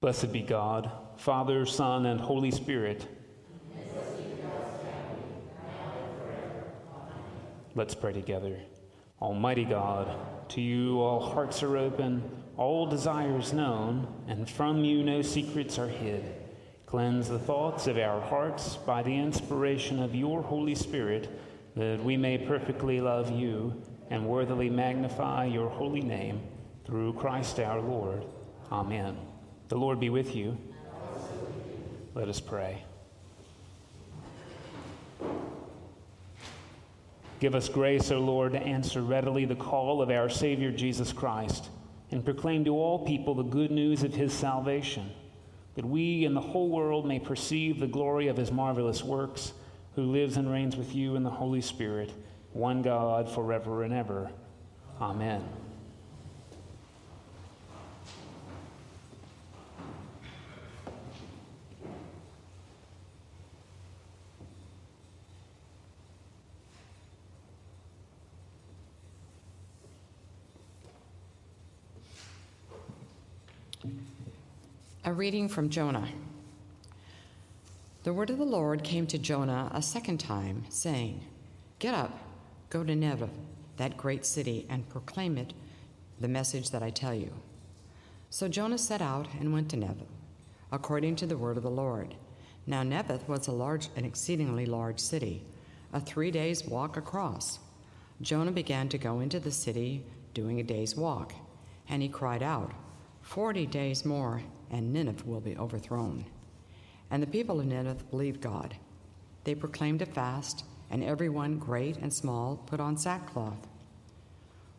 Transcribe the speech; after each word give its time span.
Blessed 0.00 0.30
be 0.30 0.42
God, 0.42 0.90
Father, 1.16 1.64
Son, 1.64 2.04
and 2.06 2.20
Holy 2.20 2.50
Spirit. 2.50 3.08
Let's 7.74 7.94
pray 7.94 8.12
together. 8.12 8.58
Almighty 9.22 9.64
God, 9.64 10.14
to 10.50 10.60
you 10.60 11.00
all 11.00 11.20
hearts 11.20 11.62
are 11.62 11.78
open, 11.78 12.22
all 12.58 12.86
desires 12.86 13.54
known, 13.54 14.06
and 14.28 14.48
from 14.48 14.84
you 14.84 15.02
no 15.02 15.22
secrets 15.22 15.78
are 15.78 15.88
hid. 15.88 16.24
Cleanse 16.84 17.28
the 17.28 17.38
thoughts 17.38 17.86
of 17.86 17.96
our 17.96 18.20
hearts 18.20 18.76
by 18.76 19.02
the 19.02 19.16
inspiration 19.16 20.02
of 20.02 20.14
your 20.14 20.42
Holy 20.42 20.74
Spirit, 20.74 21.28
that 21.74 22.04
we 22.04 22.18
may 22.18 22.36
perfectly 22.36 23.00
love 23.00 23.30
you 23.30 23.82
and 24.10 24.26
worthily 24.26 24.68
magnify 24.68 25.46
your 25.46 25.68
holy 25.68 26.02
name 26.02 26.42
through 26.84 27.14
Christ 27.14 27.58
our 27.60 27.80
Lord. 27.80 28.24
Amen. 28.70 29.16
The 29.68 29.76
Lord 29.76 29.98
be 29.98 30.10
with 30.10 30.36
you. 30.36 30.56
Let 32.14 32.28
us 32.28 32.40
pray. 32.40 32.84
Give 37.40 37.54
us 37.54 37.68
grace, 37.68 38.10
O 38.10 38.18
Lord, 38.18 38.52
to 38.52 38.60
answer 38.60 39.02
readily 39.02 39.44
the 39.44 39.56
call 39.56 40.00
of 40.00 40.10
our 40.10 40.28
Savior 40.28 40.70
Jesus 40.70 41.12
Christ 41.12 41.68
and 42.10 42.24
proclaim 42.24 42.64
to 42.64 42.74
all 42.74 43.04
people 43.04 43.34
the 43.34 43.42
good 43.42 43.70
news 43.70 44.02
of 44.02 44.14
his 44.14 44.32
salvation, 44.32 45.10
that 45.74 45.84
we 45.84 46.24
and 46.24 46.34
the 46.34 46.40
whole 46.40 46.70
world 46.70 47.06
may 47.06 47.18
perceive 47.18 47.78
the 47.78 47.86
glory 47.86 48.28
of 48.28 48.36
his 48.36 48.52
marvelous 48.52 49.02
works, 49.02 49.52
who 49.94 50.04
lives 50.04 50.36
and 50.36 50.50
reigns 50.50 50.76
with 50.76 50.94
you 50.94 51.16
in 51.16 51.22
the 51.22 51.30
Holy 51.30 51.60
Spirit, 51.60 52.12
one 52.52 52.80
God, 52.82 53.28
forever 53.28 53.82
and 53.82 53.92
ever. 53.92 54.30
Amen. 55.00 55.44
A 75.04 75.12
reading 75.12 75.48
from 75.48 75.70
Jonah. 75.70 76.08
The 78.02 78.12
word 78.12 78.30
of 78.30 78.38
the 78.38 78.44
Lord 78.44 78.84
came 78.84 79.06
to 79.08 79.18
Jonah 79.18 79.70
a 79.74 79.82
second 79.82 80.18
time, 80.18 80.64
saying, 80.68 81.24
Get 81.78 81.94
up, 81.94 82.18
go 82.70 82.84
to 82.84 82.94
Nineveh, 82.94 83.30
that 83.76 83.96
great 83.96 84.24
city, 84.24 84.66
and 84.68 84.88
proclaim 84.88 85.36
it 85.38 85.52
the 86.20 86.28
message 86.28 86.70
that 86.70 86.82
I 86.82 86.90
tell 86.90 87.14
you. 87.14 87.32
So 88.30 88.48
Jonah 88.48 88.78
set 88.78 89.02
out 89.02 89.28
and 89.38 89.52
went 89.52 89.70
to 89.70 89.76
Nineveh, 89.76 90.06
according 90.72 91.16
to 91.16 91.26
the 91.26 91.36
word 91.36 91.56
of 91.56 91.62
the 91.62 91.70
Lord. 91.70 92.14
Now 92.66 92.82
Nineveh 92.82 93.20
was 93.26 93.46
a 93.46 93.52
large, 93.52 93.88
an 93.96 94.04
exceedingly 94.04 94.66
large 94.66 94.98
city, 94.98 95.42
a 95.92 96.00
three 96.00 96.30
days' 96.30 96.64
walk 96.64 96.96
across. 96.96 97.58
Jonah 98.20 98.52
began 98.52 98.88
to 98.88 98.98
go 98.98 99.20
into 99.20 99.38
the 99.38 99.50
city, 99.50 100.04
doing 100.34 100.58
a 100.58 100.62
day's 100.62 100.96
walk, 100.96 101.34
and 101.88 102.02
he 102.02 102.08
cried 102.08 102.42
out, 102.42 102.72
Forty 103.26 103.66
days 103.66 104.04
more, 104.04 104.40
and 104.70 104.92
Nineveh 104.92 105.24
will 105.26 105.40
be 105.40 105.56
overthrown. 105.56 106.24
And 107.10 107.20
the 107.20 107.26
people 107.26 107.58
of 107.58 107.66
Nineveh 107.66 108.04
believed 108.04 108.40
God. 108.40 108.76
They 109.42 109.54
proclaimed 109.54 110.00
a 110.00 110.06
fast, 110.06 110.64
and 110.90 111.02
everyone, 111.02 111.58
great 111.58 111.96
and 111.96 112.14
small, 112.14 112.56
put 112.66 112.78
on 112.78 112.96
sackcloth. 112.96 113.66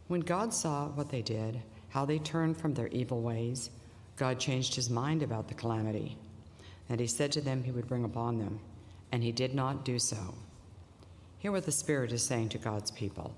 When 0.08 0.22
God 0.22 0.54
saw 0.54 0.88
what 0.88 1.10
they 1.10 1.22
did, 1.22 1.62
how 1.90 2.06
they 2.06 2.20
turned 2.20 2.58
from 2.58 2.74
their 2.74 2.88
evil 2.88 3.22
ways, 3.22 3.70
God 4.16 4.40
changed 4.40 4.76
his 4.76 4.90
mind 4.90 5.22
about 5.24 5.50
the 5.50 5.54
calamity. 5.54 6.18
And 6.88 7.02
he 7.02 7.08
said 7.08 7.34
to 7.34 7.42
them 7.42 7.64
he 7.64 7.72
would 7.72 7.90
bring 7.90 8.06
upon 8.06 8.40
them, 8.40 8.62
and 9.12 9.22
he 9.22 9.34
did 9.34 9.54
not 9.54 9.84
do 9.84 10.00
so. 10.00 10.34
Hear 11.40 11.52
what 11.52 11.66
the 11.66 11.72
Spirit 11.74 12.14
is 12.14 12.24
saying 12.24 12.50
to 12.50 12.58
God's 12.58 12.92
people. 12.92 13.36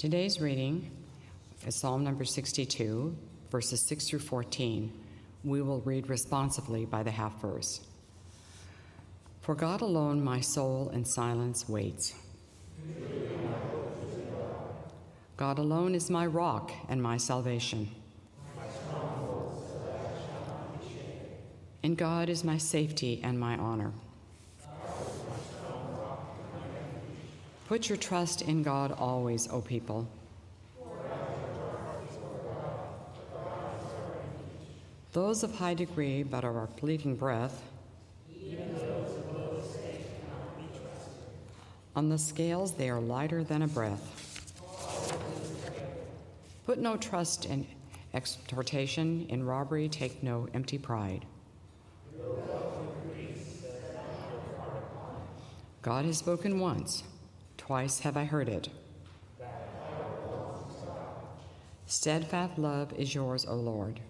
Today's 0.00 0.40
reading 0.40 0.90
is 1.66 1.76
Psalm 1.76 2.02
number 2.02 2.24
62, 2.24 3.14
verses 3.50 3.82
6 3.82 4.08
through 4.08 4.20
14. 4.20 4.90
We 5.44 5.60
will 5.60 5.82
read 5.82 6.08
responsively 6.08 6.86
by 6.86 7.02
the 7.02 7.10
half 7.10 7.38
verse. 7.42 7.82
For 9.42 9.54
God 9.54 9.82
alone 9.82 10.24
my 10.24 10.40
soul 10.40 10.88
in 10.94 11.04
silence 11.04 11.68
waits. 11.68 12.14
God 15.36 15.58
alone 15.58 15.94
is 15.94 16.08
my 16.08 16.24
rock 16.24 16.72
and 16.88 17.02
my 17.02 17.18
salvation. 17.18 17.90
In 21.82 21.94
God 21.94 22.30
is 22.30 22.42
my 22.42 22.56
safety 22.56 23.20
and 23.22 23.38
my 23.38 23.54
honor. 23.58 23.92
Put 27.70 27.88
your 27.88 27.98
trust 27.98 28.42
in 28.42 28.64
God 28.64 28.90
always, 28.90 29.46
O 29.48 29.60
people. 29.60 30.08
Those 35.12 35.44
of 35.44 35.54
high 35.54 35.74
degree 35.74 36.24
but 36.24 36.42
of 36.42 36.68
fleeting 36.76 37.14
breath, 37.14 37.62
on 41.94 42.08
the 42.08 42.18
scales 42.18 42.72
they 42.72 42.90
are 42.90 43.00
lighter 43.00 43.44
than 43.44 43.62
a 43.62 43.68
breath. 43.68 44.52
Put 46.66 46.80
no 46.80 46.96
trust 46.96 47.44
in 47.44 47.68
exhortation, 48.12 49.26
in 49.28 49.44
robbery 49.44 49.88
take 49.88 50.24
no 50.24 50.48
empty 50.54 50.76
pride. 50.76 51.24
God 55.82 56.04
has 56.04 56.18
spoken 56.18 56.58
once. 56.58 57.04
Twice 57.70 58.00
have 58.00 58.16
I 58.16 58.24
heard 58.24 58.48
it. 58.48 58.68
Steadfast 61.86 62.58
love 62.58 62.92
is 62.94 63.14
yours, 63.14 63.46
O 63.46 63.54
Lord. 63.54 64.00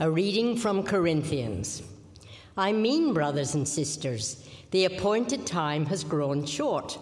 A 0.00 0.10
reading 0.10 0.56
from 0.56 0.82
Corinthians. 0.82 1.80
I 2.56 2.72
mean, 2.72 3.14
brothers 3.14 3.54
and 3.54 3.66
sisters, 3.66 4.44
the 4.72 4.86
appointed 4.86 5.46
time 5.46 5.86
has 5.86 6.02
grown 6.02 6.46
short. 6.46 6.98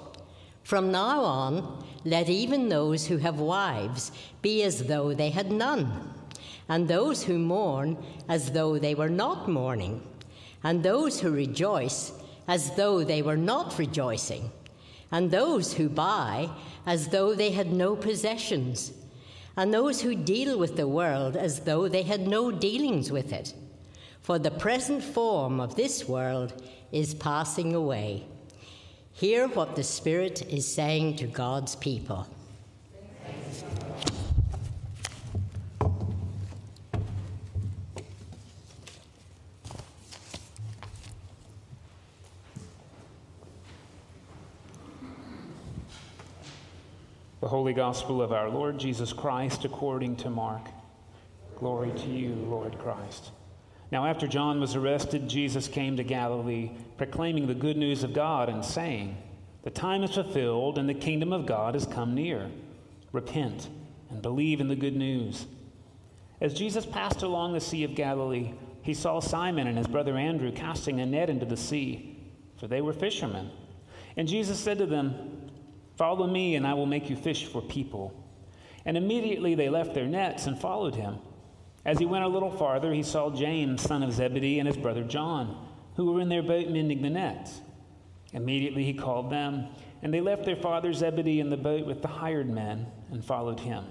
From 0.62 0.92
now 0.92 1.22
on, 1.22 1.86
let 2.04 2.28
even 2.28 2.69
those 2.69 3.06
who 3.06 3.16
have 3.16 3.41
wives 3.41 4.12
be 4.42 4.62
as 4.62 4.84
though 4.84 5.14
they 5.14 5.30
had 5.30 5.50
none, 5.50 6.12
and 6.69 6.86
those 6.86 7.22
who 7.22 7.38
mourn 7.38 7.97
as 8.28 8.53
though 8.53 8.78
they 8.78 8.94
were 8.94 9.09
not 9.09 9.48
mourning, 9.48 10.06
and 10.62 10.82
those 10.82 11.19
who 11.19 11.30
rejoice 11.30 12.12
as 12.47 12.76
though 12.76 13.03
they 13.03 13.22
were 13.22 13.38
not 13.38 13.78
rejoicing, 13.78 14.53
and 15.10 15.30
those 15.30 15.72
who 15.72 15.89
buy 15.89 16.50
as 16.84 17.09
though 17.09 17.34
they 17.34 17.53
had 17.53 17.72
no 17.72 17.97
possessions 17.97 18.92
and 19.57 19.72
those 19.72 20.01
who 20.01 20.15
deal 20.15 20.59
with 20.59 20.77
the 20.77 20.89
world 20.89 21.37
as 21.37 21.60
though 21.60 21.89
they 21.89 22.03
had 22.03 22.27
no 22.27 22.51
dealings 22.51 23.13
with 23.13 23.33
it. 23.33 23.54
For 24.21 24.39
the 24.39 24.51
present 24.51 25.03
form 25.03 25.60
of 25.60 25.75
this 25.75 26.09
world 26.09 26.63
is 26.93 27.15
passing 27.15 27.75
away. 27.75 28.25
Hear 29.13 29.49
what 29.49 29.77
the 29.77 29.83
Spirit 29.83 30.43
is 30.51 30.72
saying 30.72 31.16
to 31.16 31.27
God's 31.27 31.77
people. 31.77 32.27
The 47.42 47.48
Holy 47.48 47.72
Gospel 47.72 48.22
of 48.22 48.30
our 48.30 48.48
Lord 48.48 48.78
Jesus 48.78 49.12
Christ 49.12 49.65
according 49.65 50.15
to 50.18 50.30
Mark. 50.30 50.68
Glory 51.56 51.91
to 51.91 52.06
you, 52.06 52.36
Lord 52.36 52.78
Christ. 52.78 53.33
Now, 53.91 54.06
after 54.06 54.28
John 54.28 54.60
was 54.60 54.77
arrested, 54.77 55.28
Jesus 55.28 55.66
came 55.66 55.97
to 55.97 56.04
Galilee, 56.04 56.71
proclaiming 56.97 57.48
the 57.48 57.54
good 57.54 57.77
news 57.77 58.04
of 58.04 58.12
God 58.12 58.48
and 58.48 58.65
saying, 58.65 59.16
The 59.65 59.71
time 59.71 60.04
is 60.04 60.15
fulfilled, 60.15 60.78
and 60.78 60.89
the 60.89 60.94
kingdom 60.94 61.33
of 61.33 61.44
God 61.44 61.74
has 61.74 61.84
come 61.84 62.15
near. 62.15 62.48
Repent 63.10 63.68
and 64.09 64.22
believe 64.22 64.60
in 64.60 64.68
the 64.68 64.77
good 64.77 64.94
news. 64.94 65.47
As 66.41 66.54
Jesus 66.54 66.86
passed 66.86 67.22
along 67.22 67.54
the 67.54 67.60
Sea 67.60 67.83
of 67.83 67.97
Galilee, 67.97 68.53
he 68.83 68.94
saw 68.94 69.18
Simon 69.18 69.66
and 69.66 69.77
his 69.77 69.89
brother 69.89 70.16
Andrew 70.16 70.53
casting 70.53 71.00
a 71.00 71.06
net 71.06 71.28
into 71.28 71.44
the 71.44 71.56
sea, 71.56 72.16
for 72.56 72.68
they 72.68 72.83
were 72.83 72.92
fishermen. 72.92 73.50
And 74.16 74.28
Jesus 74.28 74.60
said 74.60 74.78
to 74.78 74.86
them, 74.86 75.41
Follow 76.03 76.27
me, 76.27 76.57
and 76.57 76.66
I 76.66 76.75
will 76.75 76.87
make 76.87 77.09
you 77.09 77.15
fish 77.15 77.47
for 77.47 77.63
people. 77.63 78.13
And 78.84 78.97
immediately 78.97 79.54
they 79.54 79.69
left 79.69 79.95
their 79.95 80.09
nets 80.09 80.49
and 80.49 80.60
followed 80.60 80.97
him. 80.97 81.19
As 81.84 81.97
he 82.01 82.07
went 82.07 82.25
a 82.25 82.28
little 82.28 82.51
farther, 82.51 82.93
he 82.93 83.04
saw 83.04 83.31
James, 83.31 83.83
son 83.83 84.03
of 84.03 84.13
Zebedee, 84.13 84.59
and 84.59 84.66
his 84.66 84.77
brother 84.77 85.04
John, 85.04 85.65
who 85.95 86.10
were 86.10 86.21
in 86.21 86.28
their 86.28 86.43
boat 86.43 86.69
mending 86.69 87.03
the 87.03 87.09
nets. 87.09 87.60
Immediately 88.33 88.83
he 88.83 88.95
called 88.95 89.31
them, 89.31 89.69
and 90.03 90.13
they 90.13 90.21
left 90.21 90.45
their 90.45 90.57
father 90.57 90.93
Zebedee 90.93 91.39
in 91.39 91.51
the 91.51 91.57
boat 91.57 91.87
with 91.87 92.03
the 92.03 92.09
hired 92.09 92.51
men 92.51 92.89
and 93.13 93.25
followed 93.25 93.60
him. 93.60 93.84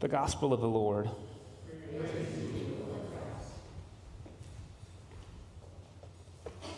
The 0.00 0.08
Gospel 0.08 0.54
of 0.54 0.62
the 0.62 0.66
Lord. 0.66 1.10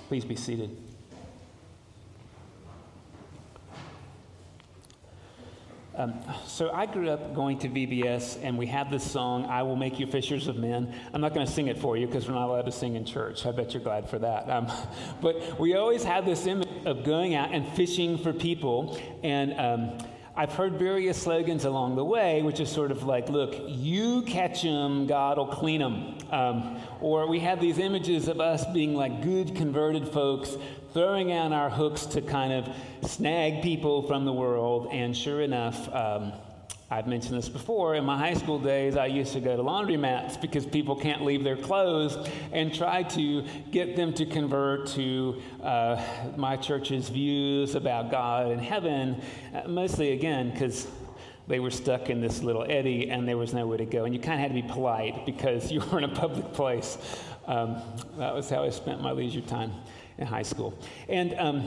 Please 0.09 0.25
be 0.25 0.35
seated. 0.35 0.84
Um, 5.97 6.21
so 6.47 6.71
I 6.73 6.87
grew 6.87 7.09
up 7.09 7.35
going 7.35 7.59
to 7.61 7.69
VBS, 7.69 8.41
and 8.43 8.59
we 8.59 8.67
had 8.67 8.91
this 8.91 9.09
song, 9.09 9.47
I 9.47 9.63
Will 9.63 9.77
Make 9.77 10.01
You 10.01 10.07
Fishers 10.09 10.49
of 10.49 10.57
Men. 10.57 10.93
I'm 11.13 11.21
not 11.21 11.35
going 11.35 11.47
to 11.47 11.53
sing 11.53 11.69
it 11.69 11.79
for 11.79 11.97
you 11.97 12.07
because 12.07 12.27
we're 12.27 12.35
not 12.35 12.49
allowed 12.49 12.67
to 12.67 12.73
sing 12.73 12.97
in 12.97 13.05
church. 13.05 13.47
I 13.47 13.53
bet 13.53 13.75
you're 13.75 13.83
glad 13.83 14.11
for 14.11 14.19
that. 14.19 14.51
Um, 14.51 14.67
but 15.21 15.59
we 15.61 15.77
always 15.77 16.03
had 16.03 16.27
this 16.27 16.47
image 16.47 16.69
of 16.85 17.05
going 17.05 17.37
out 17.37 17.53
and 17.53 17.67
fishing 17.75 18.19
for 18.19 18.33
people. 18.33 18.99
And 19.23 19.55
um, 19.59 19.99
I've 20.37 20.53
heard 20.53 20.75
various 20.75 21.23
slogans 21.23 21.65
along 21.65 21.95
the 21.95 22.05
way, 22.05 22.43
which 22.43 22.59
is 22.59 22.69
sort 22.69 22.91
of 22.91 23.05
like, 23.05 23.29
look, 23.29 23.55
you 23.69 24.23
catch 24.23 24.63
them, 24.63 25.07
God 25.07 25.39
will 25.39 25.47
clean 25.47 25.81
them. 25.81 26.19
Um, 26.33 26.81
or 27.01 27.29
we 27.29 27.39
have 27.41 27.61
these 27.61 27.79
images 27.79 28.27
of 28.27 28.41
us 28.41 28.65
being 28.73 28.95
like 28.95 29.23
good 29.23 29.55
converted 29.55 30.09
folks 30.09 30.57
throwing 30.93 31.31
out 31.31 31.53
our 31.53 31.71
hooks 31.71 32.07
to 32.07 32.21
kind 32.21 32.53
of 32.53 32.69
snag 33.09 33.63
people 33.63 34.09
from 34.09 34.25
the 34.25 34.33
world. 34.33 34.89
And 34.91 35.17
sure 35.17 35.41
enough, 35.41 35.93
um, 35.95 36.33
I've 36.91 37.07
mentioned 37.07 37.39
this 37.39 37.49
before. 37.49 37.95
In 37.95 38.05
my 38.05 38.19
high 38.19 38.35
school 38.35 38.59
days, 38.59 38.97
I 38.97 39.07
used 39.07 39.33
to 39.33 39.41
go 39.41 39.57
to 39.57 39.63
laundromats 39.63 40.39
because 40.39 40.67
people 40.67 40.95
can't 40.95 41.25
leave 41.25 41.43
their 41.43 41.57
clothes 41.57 42.29
and 42.53 42.75
try 42.75 43.03
to 43.03 43.43
get 43.71 43.97
them 43.97 44.13
to 44.13 44.27
convert 44.27 44.89
to 44.89 45.41
uh, 45.63 46.03
my 46.37 46.57
church's 46.57 47.09
views 47.09 47.75
about 47.75 48.11
God 48.11 48.49
and 48.49 48.61
heaven. 48.61 49.23
Uh, 49.55 49.67
mostly, 49.67 50.13
again, 50.13 50.51
because 50.51 50.87
they 51.49 51.59
were 51.59 51.71
stuck 51.71 52.11
in 52.11 52.21
this 52.21 52.43
little 52.43 52.65
eddy 52.69 53.11
and 53.11 53.27
there 53.27 53.39
was 53.39 53.55
nowhere 53.55 53.79
to 53.79 53.87
go. 53.87 54.05
And 54.05 54.15
you 54.15 54.21
kind 54.21 54.35
of 54.35 54.41
had 54.41 54.55
to 54.55 54.63
be 54.63 54.69
polite 54.69 55.25
because 55.25 55.73
you 55.73 55.81
were 55.81 55.99
in 55.99 56.05
a 56.05 56.15
public 56.15 56.53
place. 56.53 56.99
Um, 57.47 57.81
that 58.19 58.35
was 58.35 58.51
how 58.51 58.63
I 58.63 58.71
spent 58.71 59.01
my 59.01 59.13
leisure 59.13 59.41
time 59.41 59.73
in 60.19 60.27
high 60.27 60.43
school. 60.43 60.79
And 61.09 61.35
um, 61.39 61.67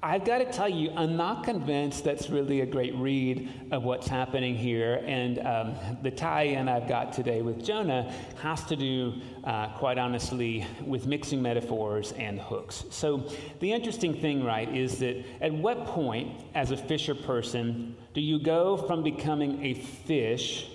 I've 0.00 0.24
got 0.24 0.38
to 0.38 0.44
tell 0.44 0.68
you, 0.68 0.92
I'm 0.94 1.16
not 1.16 1.42
convinced 1.42 2.04
that's 2.04 2.30
really 2.30 2.60
a 2.60 2.66
great 2.66 2.94
read 2.94 3.68
of 3.72 3.82
what's 3.82 4.06
happening 4.06 4.54
here. 4.54 5.02
And 5.04 5.40
um, 5.40 5.74
the 6.02 6.10
tie 6.12 6.42
in 6.42 6.68
I've 6.68 6.86
got 6.86 7.12
today 7.12 7.42
with 7.42 7.64
Jonah 7.64 8.12
has 8.40 8.62
to 8.66 8.76
do, 8.76 9.14
uh, 9.42 9.70
quite 9.76 9.98
honestly, 9.98 10.64
with 10.86 11.08
mixing 11.08 11.42
metaphors 11.42 12.12
and 12.12 12.40
hooks. 12.40 12.84
So, 12.90 13.28
the 13.58 13.72
interesting 13.72 14.14
thing, 14.14 14.44
right, 14.44 14.72
is 14.72 14.98
that 14.98 15.24
at 15.40 15.52
what 15.52 15.84
point, 15.86 16.44
as 16.54 16.70
a 16.70 16.76
fisher 16.76 17.16
person, 17.16 17.96
do 18.14 18.20
you 18.20 18.38
go 18.38 18.76
from 18.76 19.02
becoming 19.02 19.64
a 19.64 19.74
fish 19.74 20.68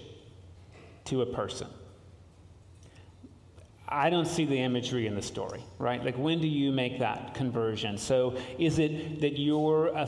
to 1.05 1.21
a 1.21 1.25
person? 1.25 1.67
I 3.87 4.09
don't 4.09 4.27
see 4.27 4.45
the 4.45 4.57
imagery 4.57 5.07
in 5.07 5.15
the 5.15 5.21
story, 5.21 5.63
right? 5.77 6.03
Like, 6.03 6.17
when 6.17 6.39
do 6.39 6.47
you 6.47 6.71
make 6.71 6.99
that 6.99 7.33
conversion? 7.33 7.97
So, 7.97 8.37
is 8.57 8.79
it 8.79 9.21
that 9.21 9.37
you're 9.37 9.87
a 9.87 10.07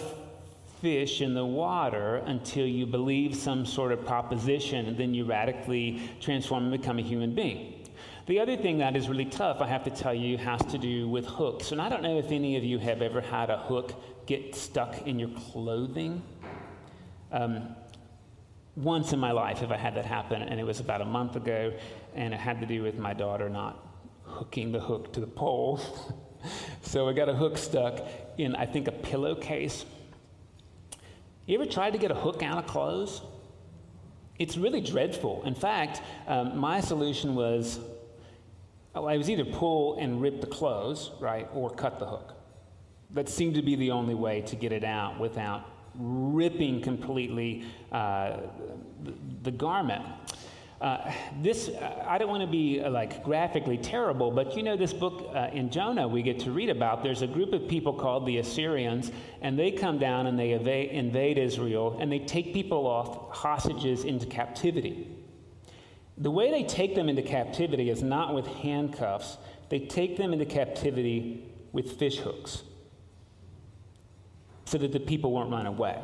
fish 0.81 1.22
in 1.22 1.33
the 1.33 1.45
water 1.45 2.18
until 2.25 2.66
you 2.66 2.86
believe 2.86 3.36
some 3.36 3.66
sort 3.66 3.92
of 3.92 4.06
proposition 4.06 4.86
and 4.86 4.98
then 4.98 5.13
you 5.13 5.25
radically 5.25 6.01
transform 6.22 6.63
and 6.63 6.81
become 6.81 7.00
a 7.00 7.01
human 7.01 7.36
being? 7.36 7.86
The 8.27 8.39
other 8.39 8.57
thing 8.57 8.80
that 8.80 8.95
is 8.95 9.07
really 9.07 9.25
tough, 9.25 9.62
I 9.62 9.68
have 9.68 9.83
to 9.83 9.92
tell 9.92 10.13
you, 10.13 10.38
has 10.38 10.60
to 10.71 10.80
do 10.80 11.07
with 11.07 11.25
hooks. 11.25 11.71
And 11.71 11.81
I 11.81 11.89
don't 11.89 12.01
know 12.01 12.18
if 12.18 12.31
any 12.31 12.57
of 12.57 12.63
you 12.63 12.80
have 12.80 13.01
ever 13.04 13.21
had 13.21 13.51
a 13.51 13.57
hook 13.57 13.94
get 14.25 14.56
stuck 14.56 15.06
in 15.06 15.19
your 15.19 15.30
clothing. 15.30 16.24
Um, 17.31 17.75
once 18.75 19.13
in 19.13 19.19
my 19.19 19.31
life 19.31 19.60
have 19.60 19.72
I 19.72 19.77
had 19.77 19.95
that 19.95 20.06
happen, 20.06 20.42
and 20.42 20.60
it 20.60 20.63
was 20.63 20.80
about 20.80 21.01
a 21.01 21.06
month 21.06 21.36
ago, 21.36 21.74
and 22.13 22.33
it 22.33 22.39
had 22.39 22.60
to 22.60 22.66
do 22.66 22.83
with 22.83 22.98
my 22.98 23.13
daughter 23.13 23.50
not 23.50 23.88
hooking 24.24 24.72
the 24.72 24.80
hook 24.80 25.13
to 25.13 25.19
the 25.19 25.27
pole. 25.27 25.80
so 26.81 27.07
I 27.07 27.13
got 27.13 27.30
a 27.30 27.33
hook 27.33 27.57
stuck 27.57 28.01
in, 28.38 28.56
I 28.56 28.66
think, 28.66 28.88
a 28.88 28.92
pillowcase. 28.92 29.86
You 31.45 31.60
ever 31.60 31.69
tried 31.69 31.92
to 31.92 32.00
get 32.00 32.12
a 32.12 32.16
hook 32.16 32.44
out 32.44 32.57
of 32.57 32.68
clothes? 32.68 33.22
It's 34.38 34.57
really 34.57 34.81
dreadful. 34.81 35.44
In 35.45 35.56
fact, 35.56 36.01
um, 36.28 36.57
my 36.57 36.81
solution 36.81 37.36
was 37.36 37.80
well, 38.94 39.10
I 39.10 39.18
was 39.18 39.30
either 39.30 39.44
pull 39.44 39.98
and 39.98 40.21
rip 40.21 40.39
the 40.39 40.48
clothes, 40.48 41.12
right, 41.19 41.48
or 41.54 41.69
cut 41.69 42.00
the 42.00 42.06
hook. 42.06 42.33
That 43.12 43.28
seemed 43.28 43.56
to 43.56 43.62
be 43.62 43.75
the 43.75 43.92
only 43.92 44.16
way 44.16 44.42
to 44.42 44.56
get 44.56 44.71
it 44.71 44.86
out 44.86 45.19
without 45.19 45.69
ripping 45.97 46.81
completely 46.81 47.65
uh, 47.92 48.38
the, 49.44 49.51
garment. 49.51 50.03
Uh, 50.81 51.12
this, 51.42 51.69
uh, 51.69 52.03
I 52.07 52.18
don't 52.18 52.30
want 52.30 52.42
to 52.42 52.47
be 52.47 52.81
uh, 52.81 52.89
like 52.89 53.24
graphically 53.24 53.77
terrible, 53.77 54.31
but 54.31 54.56
you 54.57 54.63
know, 54.63 54.75
this 54.75 54.94
book 54.94 55.31
uh, 55.33 55.50
in 55.53 55.69
Jonah 55.69 56.07
we 56.07 56.21
get 56.21 56.39
to 56.42 56.51
read 56.51 56.69
about, 56.69 57.01
there's 57.01 57.21
a 57.21 57.27
group 57.27 57.53
of 57.53 57.68
people 57.68 57.94
called 57.94 58.25
the 58.25 58.38
Assyrians, 58.39 59.12
and 59.42 59.57
they 59.57 59.71
come 59.71 59.97
down 59.97 60.27
and 60.27 60.38
they 60.38 60.51
evade, 60.51 60.92
invade 60.92 61.38
Israel, 61.38 61.97
and 62.00 62.12
they 62.12 62.19
take 62.19 62.53
people 62.53 62.88
off, 62.88 63.36
hostages, 63.36 64.03
into 64.03 64.25
captivity. 64.25 65.09
The 66.18 66.31
way 66.31 66.51
they 66.51 66.63
take 66.63 66.95
them 66.95 67.09
into 67.09 67.21
captivity 67.21 67.89
is 67.89 68.03
not 68.03 68.33
with 68.33 68.47
handcuffs, 68.47 69.38
they 69.69 69.80
take 69.80 70.18
them 70.18 70.33
into 70.33 70.45
captivity 70.45 71.51
with 71.71 71.97
fish 71.97 72.18
hooks 72.19 72.63
so 74.66 74.78
that 74.78 74.92
the 74.92 75.00
people 75.00 75.31
won't 75.31 75.52
run 75.52 75.66
away. 75.66 76.00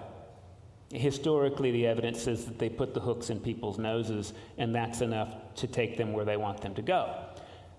Historically, 0.92 1.72
the 1.72 1.88
evidence 1.88 2.22
says 2.22 2.46
that 2.46 2.60
they 2.60 2.70
put 2.70 2.94
the 2.94 3.00
hooks 3.00 3.30
in 3.30 3.40
people's 3.40 3.78
noses, 3.78 4.34
and 4.58 4.76
that's 4.76 5.02
enough 5.02 5.30
to 5.56 5.68
take 5.68 5.98
them 5.98 6.14
where 6.14 6.26
they 6.26 6.38
want 6.38 6.62
them 6.62 6.74
to 6.76 6.82
go. 6.82 7.16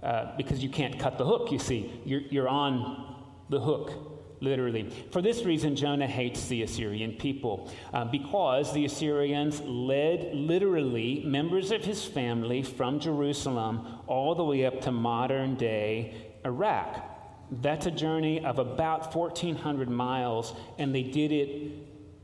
Uh, 0.03 0.35
because 0.37 0.63
you 0.63 0.69
can't 0.69 0.99
cut 0.99 1.19
the 1.19 1.25
hook, 1.25 1.53
you 1.53 1.59
see. 1.59 2.01
You're, 2.05 2.23
you're 2.23 2.49
on 2.49 3.23
the 3.51 3.61
hook, 3.61 3.93
literally. 4.41 4.91
For 5.11 5.21
this 5.21 5.45
reason, 5.45 5.77
Jonah 5.77 6.07
hates 6.07 6.49
the 6.49 6.63
Assyrian 6.63 7.13
people, 7.13 7.71
uh, 7.93 8.07
because 8.07 8.73
the 8.73 8.85
Assyrians 8.87 9.61
led 9.61 10.35
literally 10.35 11.23
members 11.25 11.71
of 11.71 11.85
his 11.85 12.05
family 12.05 12.63
from 12.63 12.99
Jerusalem 12.99 13.87
all 14.07 14.35
the 14.35 14.45
way 14.45 14.65
up 14.65 14.81
to 14.83 14.91
modern 14.91 15.55
day 15.55 16.15
Iraq. 16.45 17.12
That's 17.61 17.85
a 17.85 17.91
journey 17.91 18.43
of 18.43 18.59
about 18.59 19.15
1,400 19.15 19.91
miles, 19.91 20.55
and 20.79 20.95
they 20.95 21.03
did 21.03 21.31
it 21.33 21.73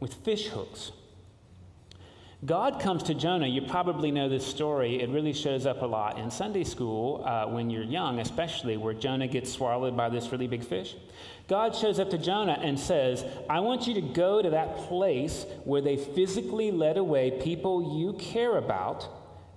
with 0.01 0.15
fish 0.15 0.47
hooks. 0.47 0.93
God 2.47 2.81
comes 2.81 3.03
to 3.05 3.15
Jonah. 3.15 3.47
You 3.47 3.63
probably 3.63 4.11
know 4.11 4.29
this 4.29 4.47
story. 4.47 5.03
It 5.03 5.11
really 5.11 5.35
shows 5.35 5.67
up 5.67 5.83
a 5.83 5.87
lot 5.87 6.19
in 6.19 6.31
Sunday 6.31 6.65
school 6.65 7.25
uh, 7.27 7.47
when 7.47 7.69
you're 7.69 7.83
young, 7.83 8.21
especially, 8.21 8.77
where 8.79 8.95
Jonah 8.95 9.27
gets 9.27 9.53
swallowed 9.53 9.97
by 9.97 10.09
this 10.09 10.33
really 10.33 10.47
big 10.47 10.65
fish. 10.65 10.95
God 11.47 11.75
shows 11.75 11.99
up 11.99 12.09
to 12.11 12.19
Jonah 12.19 12.59
and 12.63 12.79
says, 12.79 13.25
I 13.51 13.61
want 13.61 13.87
you 13.87 13.95
to 13.95 14.01
go 14.01 14.41
to 14.41 14.51
that 14.51 14.77
place 14.77 15.45
where 15.65 15.83
they 15.83 15.97
physically 15.97 16.71
led 16.71 16.97
away 16.97 17.33
people 17.43 17.99
you 17.99 18.15
care 18.15 18.57
about, 18.57 19.07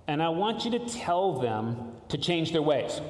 and 0.06 0.22
I 0.22 0.30
want 0.30 0.64
you 0.64 0.72
to 0.72 0.80
tell 0.80 1.38
them 1.38 1.92
to 2.08 2.18
change 2.18 2.52
their 2.52 2.62
ways. 2.62 3.00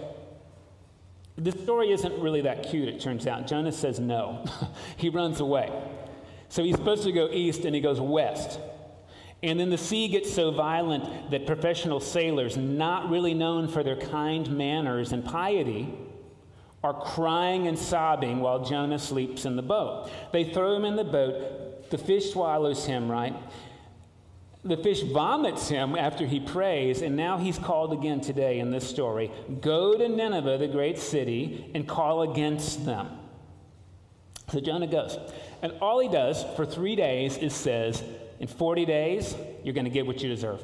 The 1.37 1.53
story 1.53 1.93
isn't 1.93 2.21
really 2.21 2.43
that 2.43 2.69
cute, 2.69 2.89
it 2.89 3.01
turns 3.01 3.27
out. 3.27 3.47
Jonah 3.47 3.73
says 3.73 3.99
no. 3.99 4.45
he 4.97 5.09
runs 5.09 5.41
away. 5.41 5.73
So 6.49 6.63
he's 6.63 6.77
supposed 6.77 7.05
to 7.05 7.13
go 7.13 7.29
east 7.31 7.65
and 7.65 7.75
he 7.75 7.81
goes 7.81 8.01
west. 8.01 8.61
And 9.43 9.59
then 9.59 9.71
the 9.71 9.79
sea 9.79 10.09
gets 10.09 10.33
so 10.33 10.51
violent 10.53 11.31
that 11.31 11.47
professional 11.47 11.99
sailors, 11.99 12.57
not 12.57 13.11
really 13.11 13.35
known 13.35 13.67
for 13.67 13.83
their 13.83 13.97
kind 13.97 14.49
manners 14.57 15.13
and 15.13 15.25
piety, 15.25 15.93
are 16.85 16.95
crying 16.95 17.67
and 17.67 17.79
sobbing 17.79 18.41
while 18.41 18.65
Jonah 18.65 18.99
sleeps 18.99 19.45
in 19.45 19.57
the 19.57 19.63
boat. 19.63 20.11
They 20.33 20.45
throw 20.45 20.77
him 20.77 20.85
in 20.85 20.97
the 20.97 21.05
boat. 21.05 21.91
The 21.91 21.99
fish 21.99 22.33
swallows 22.33 22.85
him, 22.85 23.11
right? 23.11 23.35
The 24.65 24.77
fish 24.77 25.03
vomits 25.03 25.69
him 25.69 25.97
after 25.97 26.25
he 26.25 26.39
prays, 26.39 27.03
and 27.03 27.17
now 27.17 27.37
he's 27.37 27.59
called 27.59 27.93
again 27.93 28.21
today 28.21 28.61
in 28.61 28.71
this 28.71 28.89
story 28.89 29.31
Go 29.61 29.99
to 29.99 30.09
Nineveh, 30.09 30.59
the 30.59 30.69
great 30.69 30.99
city, 30.99 31.71
and 31.75 31.87
call 31.87 32.23
against 32.23 32.85
them. 32.85 33.09
So 34.53 34.61
Jonah 34.61 34.87
goes. 34.87 35.19
And 35.63 35.73
all 35.81 35.99
he 36.01 36.09
does 36.09 36.45
for 36.57 36.67
three 36.67 36.95
days 36.95 37.37
is 37.39 37.55
says, 37.55 38.05
In 38.39 38.47
40 38.47 38.85
days, 38.85 39.35
you're 39.65 39.75
going 39.75 39.85
to 39.85 39.91
get 39.91 40.07
what 40.07 40.23
you 40.23 40.29
deserve. 40.29 40.63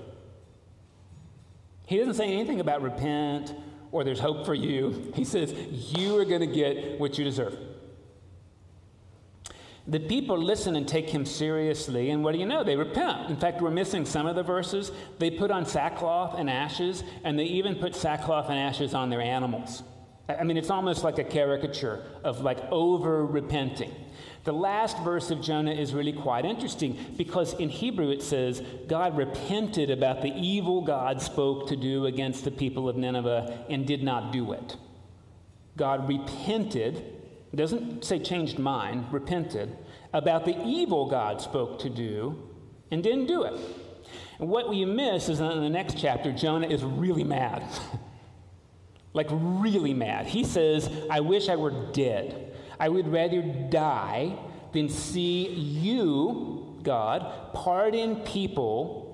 He 1.86 1.96
doesn't 1.96 2.14
say 2.14 2.32
anything 2.32 2.60
about 2.60 2.82
repent 2.82 3.54
or 3.90 4.04
there's 4.04 4.20
hope 4.20 4.44
for 4.44 4.54
you. 4.54 5.12
He 5.14 5.24
says, 5.24 5.52
You 5.52 6.18
are 6.18 6.24
going 6.24 6.40
to 6.40 6.46
get 6.46 7.00
what 7.00 7.18
you 7.18 7.24
deserve. 7.24 7.58
The 9.88 10.00
people 10.00 10.37
listen 10.37 10.76
and 10.76 10.87
take 10.87 11.09
him 11.09 11.25
seriously, 11.25 12.11
and 12.11 12.23
what 12.23 12.33
do 12.33 12.38
you 12.38 12.45
know? 12.45 12.62
They 12.62 12.76
repent. 12.76 13.30
In 13.30 13.37
fact, 13.37 13.62
we're 13.62 13.71
missing 13.71 14.04
some 14.04 14.26
of 14.26 14.37
the 14.37 14.42
verses. 14.42 14.92
They 15.18 15.30
put 15.30 15.50
on 15.50 15.64
sackcloth 15.64 16.35
and 16.38 16.50
ashes, 16.50 17.02
and 17.25 17.38
they 17.38 17.45
even 17.45 17.75
put 17.75 17.95
sackcloth 17.95 18.50
and 18.50 18.59
ashes 18.59 18.92
on 18.92 19.09
their 19.09 19.23
animals. 19.23 19.83
I 20.28 20.45
mean, 20.45 20.59
it's 20.59 20.68
almost 20.68 21.04
like 21.04 21.18
a 21.18 21.25
caricature 21.25 22.04
of 22.23 22.42
like 22.42 22.61
over 22.71 23.25
repenting. 23.25 23.95
The 24.45 24.52
last 24.52 24.99
verse 24.99 25.30
of 25.30 25.40
Jonah 25.40 25.73
is 25.73 25.95
really 25.95 26.12
quite 26.12 26.45
interesting 26.45 26.99
because 27.16 27.54
in 27.54 27.71
Hebrew 27.71 28.11
it 28.11 28.23
says, 28.23 28.62
God 28.88 29.16
repented 29.16 29.90
about 29.90 30.21
the 30.21 30.33
evil 30.35 30.83
God 30.83 31.23
spoke 31.23 31.68
to 31.68 31.76
do 31.76 32.04
against 32.04 32.45
the 32.45 32.50
people 32.50 32.90
of 32.90 32.97
Nineveh 32.97 33.64
and 33.71 33.87
did 33.87 34.02
not 34.02 34.33
do 34.33 34.52
it. 34.52 34.76
God 35.78 36.09
repented, 36.09 37.17
it 37.52 37.56
doesn't 37.56 38.04
say 38.04 38.18
changed 38.18 38.58
mind, 38.58 39.06
repented, 39.12 39.76
about 40.12 40.44
the 40.44 40.56
evil 40.64 41.08
God 41.08 41.40
spoke 41.40 41.78
to 41.80 41.90
do 41.90 42.42
and 42.90 43.02
didn't 43.02 43.26
do 43.26 43.44
it. 43.44 43.58
And 44.38 44.48
what 44.48 44.68
we 44.68 44.84
miss 44.84 45.28
is 45.28 45.38
that 45.38 45.52
in 45.52 45.62
the 45.62 45.70
next 45.70 45.98
chapter, 45.98 46.32
Jonah 46.32 46.68
is 46.68 46.82
really 46.84 47.24
mad. 47.24 47.64
like, 49.12 49.28
really 49.30 49.94
mad. 49.94 50.26
He 50.26 50.44
says, 50.44 50.90
I 51.10 51.20
wish 51.20 51.48
I 51.48 51.56
were 51.56 51.92
dead. 51.92 52.54
I 52.78 52.88
would 52.88 53.08
rather 53.08 53.42
die 53.42 54.38
than 54.72 54.88
see 54.88 55.48
you, 55.48 56.78
God, 56.82 57.52
pardon 57.54 58.16
people 58.16 59.08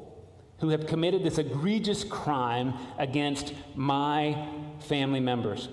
who 0.58 0.68
have 0.70 0.86
committed 0.86 1.22
this 1.22 1.38
egregious 1.38 2.04
crime 2.04 2.74
against 2.98 3.54
my 3.74 4.48
family 4.80 5.20
members. 5.20 5.68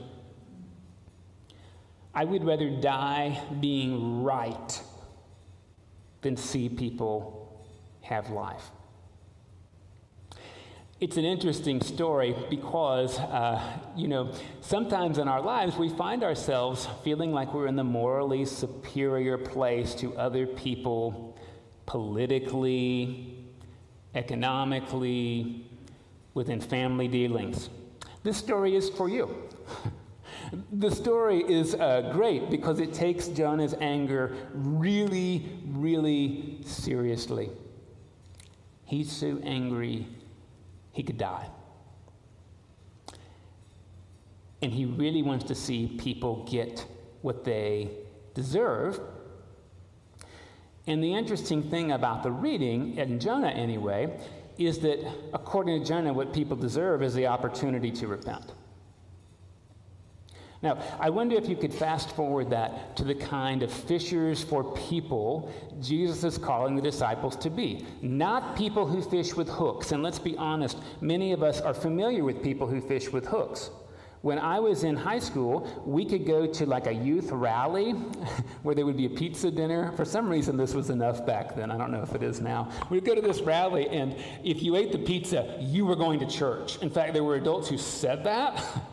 I 2.14 2.26
would 2.26 2.44
rather 2.44 2.70
die 2.70 3.42
being 3.60 4.24
right 4.24 4.82
than 6.22 6.36
see 6.36 6.70
people 6.70 7.66
have 8.02 8.30
life. 8.30 8.70
It's 11.00 11.18
an 11.18 11.26
interesting 11.26 11.82
story 11.82 12.36
because, 12.50 13.18
uh, 13.18 13.60
you 13.96 14.08
know, 14.08 14.34
sometimes 14.60 15.18
in 15.18 15.28
our 15.28 15.42
lives 15.42 15.76
we 15.76 15.90
find 15.90 16.24
ourselves 16.24 16.88
feeling 17.04 17.32
like 17.32 17.56
we're 17.56 17.66
in 17.66 17.76
the 17.76 17.84
morally 17.84 18.46
superior 18.46 19.38
place 19.38 19.96
to 19.96 20.16
other 20.16 20.46
people 20.46 21.40
politically, 21.88 23.36
economically, 24.14 25.66
within 26.36 26.62
family 26.62 27.08
dealings. 27.08 27.70
This 28.22 28.38
story 28.38 28.76
is 28.76 28.90
for 28.90 29.10
you. 29.10 29.36
the 30.72 30.92
story 30.92 31.40
is 31.40 31.76
uh, 31.76 32.10
great 32.14 32.50
because 32.50 32.80
it 32.80 32.94
takes 32.94 33.28
Jonah's 33.28 33.74
anger 33.80 34.36
really, 34.54 35.50
really 35.68 36.60
seriously. 36.66 37.50
He's 38.86 39.12
so 39.12 39.40
angry 39.44 40.08
he 40.92 41.04
could 41.04 41.18
die. 41.18 41.48
And 44.62 44.72
he 44.72 44.86
really 44.86 45.22
wants 45.22 45.46
to 45.46 45.56
see 45.56 45.88
people 45.98 46.46
get 46.50 46.86
what 47.22 47.44
they 47.44 47.90
deserve. 48.34 49.00
And 50.88 51.04
the 51.04 51.14
interesting 51.14 51.64
thing 51.64 51.92
about 51.92 52.24
the 52.24 52.32
reading, 52.32 52.98
in 52.98 53.20
Jonah 53.20 53.50
anyway, 53.50 54.20
is 54.58 54.80
that 54.80 55.00
according 55.34 55.82
to 55.82 55.88
Jonah, 55.88 56.14
what 56.14 56.34
people 56.34 56.58
deserve 56.58 57.02
is 57.02 57.14
the 57.14 57.28
opportunity 57.28 57.92
to 57.92 58.08
repent. 58.08 58.52
Now, 60.64 60.78
I 61.00 61.10
wonder 61.10 61.36
if 61.36 61.50
you 61.50 61.56
could 61.56 61.74
fast 61.74 62.16
forward 62.16 62.52
that 62.52 62.96
to 62.98 63.04
the 63.04 63.16
kind 63.16 63.64
of 63.64 63.72
fishers 63.72 64.44
for 64.44 64.64
people 64.76 65.52
Jesus 65.82 66.24
is 66.24 66.38
calling 66.38 66.76
the 66.76 66.82
disciples 66.82 67.36
to 67.38 67.50
be. 67.50 67.86
Not 68.02 68.56
people 68.56 68.86
who 68.86 69.02
fish 69.02 69.34
with 69.36 69.50
hooks. 69.50 69.92
And 69.92 70.04
let's 70.04 70.20
be 70.20 70.38
honest, 70.38 70.78
many 71.02 71.32
of 71.32 71.42
us 71.42 71.62
are 71.62 71.74
familiar 71.74 72.24
with 72.24 72.44
people 72.44 72.68
who 72.68 72.80
fish 72.80 73.12
with 73.12 73.26
hooks. 73.26 73.72
When 74.22 74.38
I 74.38 74.60
was 74.60 74.84
in 74.84 74.96
high 74.96 75.18
school, 75.18 75.68
we 75.84 76.06
could 76.06 76.28
go 76.28 76.46
to 76.46 76.66
like 76.68 76.86
a 76.86 76.94
youth 76.94 77.32
rally 77.32 77.92
where 78.62 78.76
there 78.76 78.86
would 78.86 78.98
be 78.98 79.08
a 79.08 79.10
pizza 79.10 79.50
dinner. 79.50 79.92
For 79.94 80.06
some 80.06 80.30
reason, 80.30 80.58
this 80.58 80.76
was 80.76 80.92
enough 80.92 81.26
back 81.26 81.56
then. 81.56 81.72
I 81.72 81.78
don't 81.78 81.92
know 81.92 82.04
if 82.04 82.14
it 82.14 82.22
is 82.22 82.40
now. 82.40 82.70
We'd 82.92 83.04
go 83.04 83.16
to 83.16 83.22
this 83.22 83.42
rally, 83.42 83.90
and 83.90 84.16
if 84.44 84.62
you 84.62 84.76
ate 84.76 84.92
the 84.92 85.00
pizza, 85.00 85.58
you 85.60 85.88
were 85.88 85.96
going 85.96 86.20
to 86.20 86.28
church. 86.28 86.78
In 86.84 86.92
fact, 86.92 87.14
there 87.14 87.24
were 87.24 87.36
adults 87.36 87.68
who 87.68 87.80
said 87.80 88.24
that. 88.26 88.64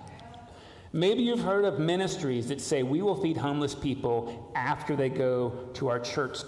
Maybe 0.93 1.23
you've 1.23 1.41
heard 1.41 1.65
of 1.65 1.79
ministries 1.79 2.49
that 2.49 2.61
say 2.61 2.83
we 2.83 3.03
will 3.03 3.21
feed 3.21 3.37
homeless 3.37 3.75
people 3.75 4.53
after 4.55 4.97
they 4.97 5.09
go 5.09 5.69
to 5.75 5.89
our 5.89 6.01
church. 6.01 6.39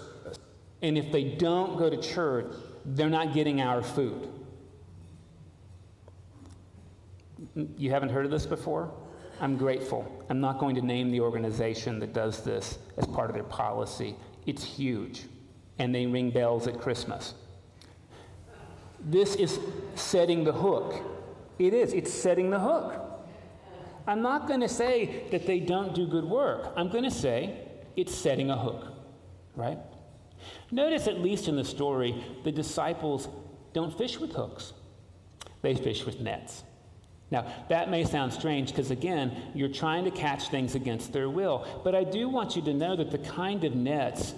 And 0.81 0.97
if 0.97 1.11
they 1.11 1.23
don't 1.23 1.77
go 1.77 1.89
to 1.89 1.97
church, 1.97 2.47
they're 2.85 3.09
not 3.09 3.33
getting 3.33 3.61
our 3.61 3.83
food. 3.83 4.27
You 7.77 7.91
haven't 7.91 8.09
heard 8.09 8.25
of 8.25 8.31
this 8.31 8.45
before? 8.45 8.91
I'm 9.39 9.57
grateful. 9.57 10.25
I'm 10.29 10.39
not 10.39 10.59
going 10.59 10.75
to 10.75 10.81
name 10.81 11.11
the 11.11 11.19
organization 11.19 11.99
that 11.99 12.13
does 12.13 12.43
this 12.43 12.79
as 12.97 13.05
part 13.07 13.29
of 13.29 13.35
their 13.35 13.43
policy. 13.43 14.15
It's 14.45 14.63
huge, 14.63 15.23
and 15.79 15.93
they 15.93 16.05
ring 16.05 16.29
bells 16.29 16.67
at 16.67 16.79
Christmas. 16.79 17.33
This 18.99 19.35
is 19.35 19.59
setting 19.95 20.43
the 20.43 20.53
hook. 20.53 20.95
It 21.57 21.73
is, 21.73 21.93
it's 21.93 22.13
setting 22.13 22.49
the 22.51 22.59
hook. 22.59 23.10
I'm 24.07 24.21
not 24.21 24.47
going 24.47 24.61
to 24.61 24.69
say 24.69 25.25
that 25.31 25.45
they 25.45 25.59
don't 25.59 25.93
do 25.93 26.07
good 26.07 26.25
work. 26.25 26.73
I'm 26.75 26.89
going 26.89 27.03
to 27.03 27.11
say 27.11 27.67
it's 27.95 28.13
setting 28.13 28.49
a 28.49 28.57
hook, 28.57 28.87
right? 29.55 29.77
Notice, 30.71 31.07
at 31.07 31.19
least 31.19 31.47
in 31.47 31.55
the 31.55 31.65
story, 31.65 32.23
the 32.43 32.51
disciples 32.51 33.27
don't 33.73 33.95
fish 33.97 34.19
with 34.19 34.33
hooks, 34.33 34.73
they 35.61 35.75
fish 35.75 36.05
with 36.05 36.19
nets. 36.19 36.63
Now, 37.31 37.45
that 37.69 37.89
may 37.89 38.03
sound 38.03 38.33
strange 38.33 38.69
because, 38.71 38.91
again, 38.91 39.31
you're 39.55 39.69
trying 39.69 40.03
to 40.03 40.11
catch 40.11 40.49
things 40.49 40.75
against 40.75 41.13
their 41.13 41.29
will. 41.29 41.65
But 41.81 41.95
I 41.95 42.03
do 42.03 42.27
want 42.27 42.57
you 42.57 42.61
to 42.63 42.73
know 42.73 42.97
that 42.97 43.09
the 43.09 43.19
kind 43.19 43.63
of 43.63 43.73
nets, 43.73 44.33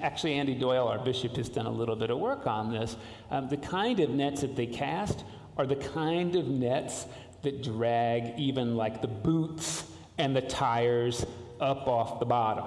actually, 0.00 0.32
Andy 0.32 0.54
Doyle, 0.54 0.88
our 0.88 0.98
bishop, 0.98 1.36
has 1.36 1.50
done 1.50 1.66
a 1.66 1.70
little 1.70 1.94
bit 1.94 2.08
of 2.08 2.18
work 2.18 2.46
on 2.46 2.72
this. 2.72 2.96
Um, 3.30 3.50
the 3.50 3.58
kind 3.58 4.00
of 4.00 4.08
nets 4.08 4.40
that 4.40 4.56
they 4.56 4.64
cast 4.66 5.24
are 5.58 5.66
the 5.66 5.76
kind 5.76 6.36
of 6.36 6.48
nets 6.48 7.04
that 7.42 7.62
drag 7.62 8.38
even 8.38 8.76
like 8.76 9.00
the 9.00 9.08
boots 9.08 9.84
and 10.18 10.34
the 10.34 10.40
tires 10.40 11.24
up 11.60 11.86
off 11.86 12.18
the 12.18 12.26
bottom. 12.26 12.64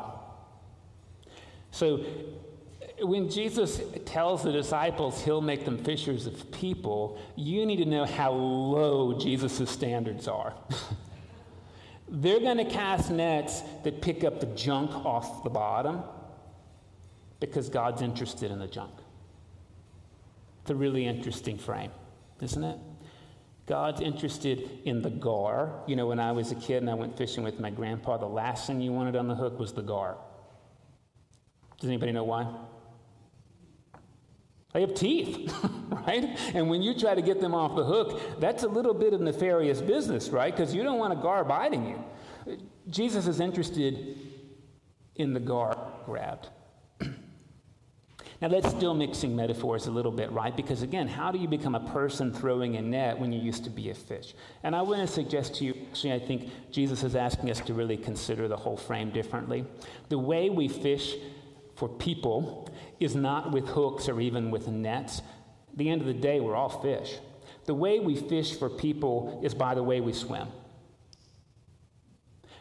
So 1.71 2.03
when 3.01 3.29
Jesus 3.29 3.81
tells 4.05 4.43
the 4.43 4.51
disciples 4.51 5.23
he'll 5.23 5.41
make 5.41 5.65
them 5.65 5.77
fishers 5.77 6.27
of 6.27 6.51
people, 6.51 7.19
you 7.35 7.65
need 7.65 7.77
to 7.77 7.85
know 7.85 8.05
how 8.05 8.31
low 8.31 9.17
Jesus' 9.17 9.69
standards 9.69 10.27
are. 10.27 10.53
They're 12.09 12.41
going 12.41 12.57
to 12.57 12.65
cast 12.65 13.09
nets 13.09 13.61
that 13.83 14.01
pick 14.01 14.23
up 14.23 14.39
the 14.39 14.47
junk 14.47 14.91
off 15.05 15.43
the 15.43 15.49
bottom 15.49 16.03
because 17.39 17.69
God's 17.69 18.01
interested 18.01 18.51
in 18.51 18.59
the 18.59 18.67
junk. 18.67 18.93
It's 20.61 20.71
a 20.71 20.75
really 20.75 21.07
interesting 21.07 21.57
frame, 21.57 21.91
isn't 22.41 22.63
it? 22.63 22.77
God's 23.65 24.01
interested 24.01 24.69
in 24.85 25.01
the 25.01 25.09
gar. 25.09 25.83
You 25.87 25.95
know, 25.95 26.07
when 26.07 26.19
I 26.19 26.31
was 26.31 26.51
a 26.51 26.55
kid 26.55 26.77
and 26.77 26.89
I 26.89 26.93
went 26.93 27.17
fishing 27.17 27.43
with 27.43 27.59
my 27.59 27.69
grandpa, 27.69 28.17
the 28.17 28.25
last 28.25 28.67
thing 28.67 28.81
you 28.81 28.91
wanted 28.91 29.15
on 29.15 29.27
the 29.27 29.35
hook 29.35 29.59
was 29.59 29.73
the 29.73 29.81
gar. 29.81 30.17
Does 31.79 31.87
anybody 31.87 32.11
know 32.11 32.23
why? 32.23 32.47
They 34.73 34.81
have 34.81 34.93
teeth, 34.93 35.53
right? 35.89 36.37
And 36.53 36.69
when 36.69 36.81
you 36.81 36.97
try 36.97 37.13
to 37.13 37.21
get 37.21 37.41
them 37.41 37.53
off 37.53 37.75
the 37.75 37.83
hook, 37.83 38.39
that's 38.39 38.63
a 38.63 38.67
little 38.67 38.93
bit 38.93 39.13
of 39.13 39.21
nefarious 39.21 39.81
business, 39.81 40.29
right? 40.29 40.55
Because 40.55 40.73
you 40.73 40.83
don't 40.83 40.97
want 40.97 41.13
a 41.13 41.17
gar 41.17 41.43
biting 41.43 41.87
you. 41.87 42.57
Jesus 42.89 43.27
is 43.27 43.39
interested 43.39 44.17
in 45.15 45.33
the 45.33 45.39
gar 45.39 45.77
grabbed. 46.05 46.49
Now, 48.41 48.47
that's 48.47 48.69
still 48.71 48.95
mixing 48.95 49.35
metaphors 49.35 49.85
a 49.85 49.91
little 49.91 50.11
bit, 50.11 50.31
right? 50.31 50.55
Because 50.55 50.81
again, 50.81 51.07
how 51.07 51.31
do 51.31 51.37
you 51.37 51.47
become 51.47 51.75
a 51.75 51.91
person 51.91 52.33
throwing 52.33 52.75
a 52.75 52.81
net 52.81 53.19
when 53.19 53.31
you 53.31 53.39
used 53.39 53.63
to 53.65 53.69
be 53.69 53.91
a 53.91 53.93
fish? 53.93 54.33
And 54.63 54.75
I 54.75 54.81
want 54.81 55.07
to 55.07 55.13
suggest 55.13 55.55
to 55.55 55.65
you, 55.65 55.75
actually, 55.91 56.13
I 56.13 56.19
think 56.19 56.49
Jesus 56.71 57.03
is 57.03 57.15
asking 57.15 57.51
us 57.51 57.59
to 57.61 57.75
really 57.75 57.97
consider 57.97 58.47
the 58.47 58.57
whole 58.57 58.77
frame 58.77 59.11
differently. 59.11 59.63
The 60.09 60.17
way 60.17 60.49
we 60.49 60.67
fish 60.67 61.17
for 61.75 61.87
people 61.87 62.67
is 62.99 63.15
not 63.15 63.51
with 63.51 63.67
hooks 63.67 64.09
or 64.09 64.19
even 64.19 64.49
with 64.49 64.67
nets. 64.67 65.19
At 65.71 65.77
the 65.77 65.89
end 65.89 66.01
of 66.01 66.07
the 66.07 66.13
day, 66.13 66.39
we're 66.39 66.55
all 66.55 66.81
fish. 66.81 67.19
The 67.65 67.75
way 67.75 67.99
we 67.99 68.15
fish 68.15 68.57
for 68.57 68.69
people 68.69 69.39
is 69.43 69.53
by 69.53 69.75
the 69.75 69.83
way 69.83 70.01
we 70.01 70.13
swim. 70.13 70.47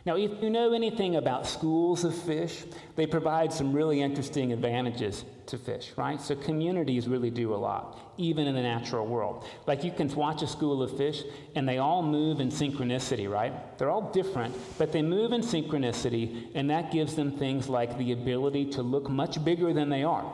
Now, 0.04 0.16
if 0.16 0.42
you 0.42 0.50
know 0.50 0.72
anything 0.72 1.16
about 1.16 1.46
schools 1.46 2.04
of 2.04 2.14
fish, 2.14 2.64
they 2.96 3.06
provide 3.06 3.52
some 3.52 3.72
really 3.72 4.00
interesting 4.02 4.52
advantages 4.52 5.24
to 5.50 5.58
fish, 5.58 5.92
right? 5.96 6.20
So, 6.20 6.34
communities 6.34 7.06
really 7.06 7.30
do 7.30 7.54
a 7.54 7.56
lot, 7.56 7.98
even 8.16 8.46
in 8.46 8.54
the 8.54 8.62
natural 8.62 9.06
world. 9.06 9.46
Like, 9.66 9.84
you 9.84 9.92
can 9.92 10.08
watch 10.14 10.42
a 10.42 10.46
school 10.46 10.82
of 10.82 10.96
fish, 10.96 11.22
and 11.54 11.68
they 11.68 11.78
all 11.78 12.02
move 12.02 12.40
in 12.40 12.48
synchronicity, 12.48 13.30
right? 13.30 13.52
They're 13.78 13.90
all 13.90 14.10
different, 14.10 14.54
but 14.78 14.92
they 14.92 15.02
move 15.02 15.32
in 15.32 15.42
synchronicity, 15.42 16.50
and 16.54 16.70
that 16.70 16.90
gives 16.90 17.14
them 17.14 17.32
things 17.38 17.68
like 17.68 17.96
the 17.98 18.12
ability 18.12 18.66
to 18.72 18.82
look 18.82 19.08
much 19.08 19.44
bigger 19.44 19.72
than 19.72 19.88
they 19.88 20.02
are. 20.02 20.24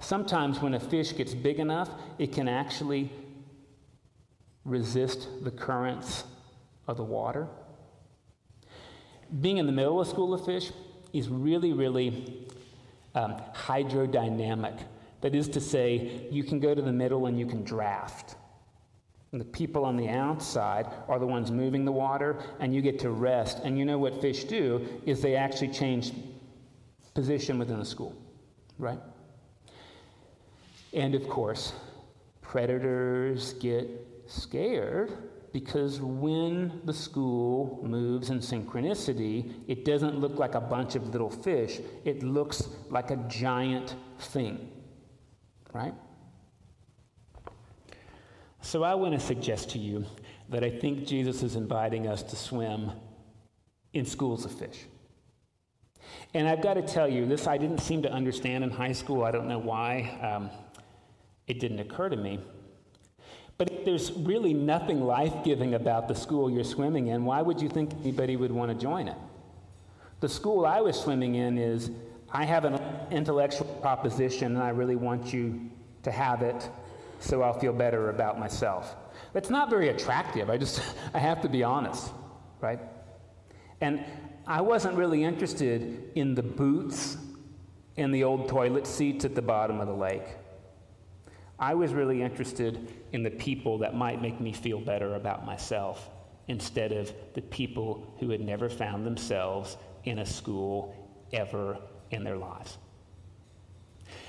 Sometimes, 0.00 0.60
when 0.60 0.74
a 0.74 0.80
fish 0.80 1.16
gets 1.16 1.34
big 1.34 1.58
enough, 1.58 1.90
it 2.18 2.32
can 2.32 2.48
actually 2.48 3.10
resist 4.64 5.28
the 5.42 5.50
currents 5.50 6.24
of 6.86 6.96
the 6.96 7.04
water 7.04 7.48
being 9.40 9.58
in 9.58 9.66
the 9.66 9.72
middle 9.72 10.00
of 10.00 10.06
a 10.06 10.10
school 10.10 10.32
of 10.32 10.44
fish 10.44 10.72
is 11.12 11.28
really, 11.28 11.72
really 11.72 12.46
um, 13.18 13.36
hydrodynamic. 13.52 14.78
That 15.20 15.34
is 15.34 15.48
to 15.50 15.60
say, 15.60 16.28
you 16.30 16.44
can 16.44 16.60
go 16.60 16.74
to 16.74 16.80
the 16.80 16.92
middle 16.92 17.26
and 17.26 17.38
you 17.38 17.46
can 17.46 17.64
draft. 17.64 18.36
And 19.32 19.40
the 19.40 19.44
people 19.44 19.84
on 19.84 19.96
the 19.96 20.08
outside 20.08 20.86
are 21.08 21.18
the 21.18 21.26
ones 21.26 21.50
moving 21.50 21.84
the 21.84 21.92
water, 21.92 22.38
and 22.60 22.74
you 22.74 22.80
get 22.80 22.98
to 23.00 23.10
rest. 23.10 23.58
And 23.64 23.76
you 23.78 23.84
know 23.84 23.98
what 23.98 24.20
fish 24.20 24.44
do 24.44 24.86
is 25.04 25.20
they 25.20 25.34
actually 25.34 25.68
change 25.68 26.12
position 27.14 27.58
within 27.58 27.78
the 27.78 27.84
school, 27.84 28.14
right? 28.78 29.00
And 30.94 31.14
of 31.14 31.28
course, 31.28 31.72
predators 32.40 33.54
get 33.54 33.90
scared 34.26 35.12
because 35.52 36.00
when 36.00 36.80
the 36.84 36.92
school 36.92 37.80
moves 37.82 38.30
in 38.30 38.38
synchronicity, 38.38 39.52
it 39.66 39.84
doesn't 39.84 40.18
look 40.18 40.38
like 40.38 40.54
a 40.54 40.60
bunch 40.60 40.94
of 40.94 41.08
little 41.08 41.30
fish, 41.30 41.80
it 42.04 42.22
looks 42.22 42.68
like 42.90 43.10
a 43.10 43.16
giant 43.28 43.96
thing, 44.18 44.70
right? 45.72 45.94
So 48.60 48.82
I 48.82 48.94
want 48.94 49.14
to 49.14 49.20
suggest 49.20 49.70
to 49.70 49.78
you 49.78 50.04
that 50.48 50.64
I 50.64 50.70
think 50.70 51.06
Jesus 51.06 51.42
is 51.42 51.56
inviting 51.56 52.06
us 52.06 52.22
to 52.24 52.36
swim 52.36 52.92
in 53.92 54.04
schools 54.04 54.44
of 54.44 54.52
fish. 54.52 54.84
And 56.34 56.48
I've 56.48 56.62
got 56.62 56.74
to 56.74 56.82
tell 56.82 57.08
you, 57.08 57.26
this 57.26 57.46
I 57.46 57.56
didn't 57.56 57.80
seem 57.80 58.02
to 58.02 58.12
understand 58.12 58.64
in 58.64 58.70
high 58.70 58.92
school. 58.92 59.24
I 59.24 59.30
don't 59.30 59.48
know 59.48 59.58
why. 59.58 60.18
Um, 60.22 60.50
it 61.46 61.60
didn't 61.60 61.78
occur 61.78 62.08
to 62.10 62.16
me. 62.16 62.40
But 63.58 63.72
if 63.72 63.84
there's 63.84 64.12
really 64.12 64.54
nothing 64.54 65.00
life 65.00 65.34
giving 65.44 65.74
about 65.74 66.06
the 66.06 66.14
school 66.14 66.48
you're 66.48 66.62
swimming 66.62 67.08
in, 67.08 67.24
why 67.24 67.42
would 67.42 67.60
you 67.60 67.68
think 67.68 67.92
anybody 68.00 68.36
would 68.36 68.52
want 68.52 68.70
to 68.70 68.78
join 68.78 69.08
it? 69.08 69.16
The 70.20 70.28
school 70.28 70.64
I 70.64 70.80
was 70.80 70.98
swimming 70.98 71.34
in 71.34 71.58
is 71.58 71.90
I 72.30 72.44
have 72.44 72.64
an 72.64 72.80
intellectual 73.10 73.66
proposition 73.82 74.54
and 74.54 74.62
I 74.62 74.70
really 74.70 74.94
want 74.94 75.32
you 75.32 75.70
to 76.04 76.12
have 76.12 76.42
it 76.42 76.70
so 77.20 77.42
I'll 77.42 77.58
feel 77.58 77.72
better 77.72 78.10
about 78.10 78.38
myself. 78.38 78.94
That's 79.32 79.50
not 79.50 79.70
very 79.70 79.88
attractive. 79.88 80.50
I 80.50 80.56
just, 80.56 80.80
I 81.14 81.18
have 81.18 81.40
to 81.42 81.48
be 81.48 81.64
honest, 81.64 82.12
right? 82.60 82.78
And 83.80 84.04
I 84.46 84.60
wasn't 84.60 84.96
really 84.96 85.24
interested 85.24 86.12
in 86.14 86.34
the 86.34 86.42
boots 86.42 87.16
and 87.96 88.14
the 88.14 88.22
old 88.22 88.48
toilet 88.48 88.86
seats 88.86 89.24
at 89.24 89.34
the 89.34 89.42
bottom 89.42 89.80
of 89.80 89.88
the 89.88 89.94
lake. 89.94 90.37
I 91.58 91.74
was 91.74 91.92
really 91.92 92.22
interested 92.22 92.92
in 93.12 93.22
the 93.22 93.30
people 93.30 93.78
that 93.78 93.94
might 93.94 94.22
make 94.22 94.40
me 94.40 94.52
feel 94.52 94.80
better 94.80 95.14
about 95.16 95.44
myself 95.44 96.08
instead 96.46 96.92
of 96.92 97.12
the 97.34 97.42
people 97.42 98.14
who 98.20 98.30
had 98.30 98.40
never 98.40 98.68
found 98.68 99.04
themselves 99.04 99.76
in 100.04 100.20
a 100.20 100.26
school 100.26 100.94
ever 101.32 101.78
in 102.10 102.22
their 102.22 102.36
lives. 102.36 102.78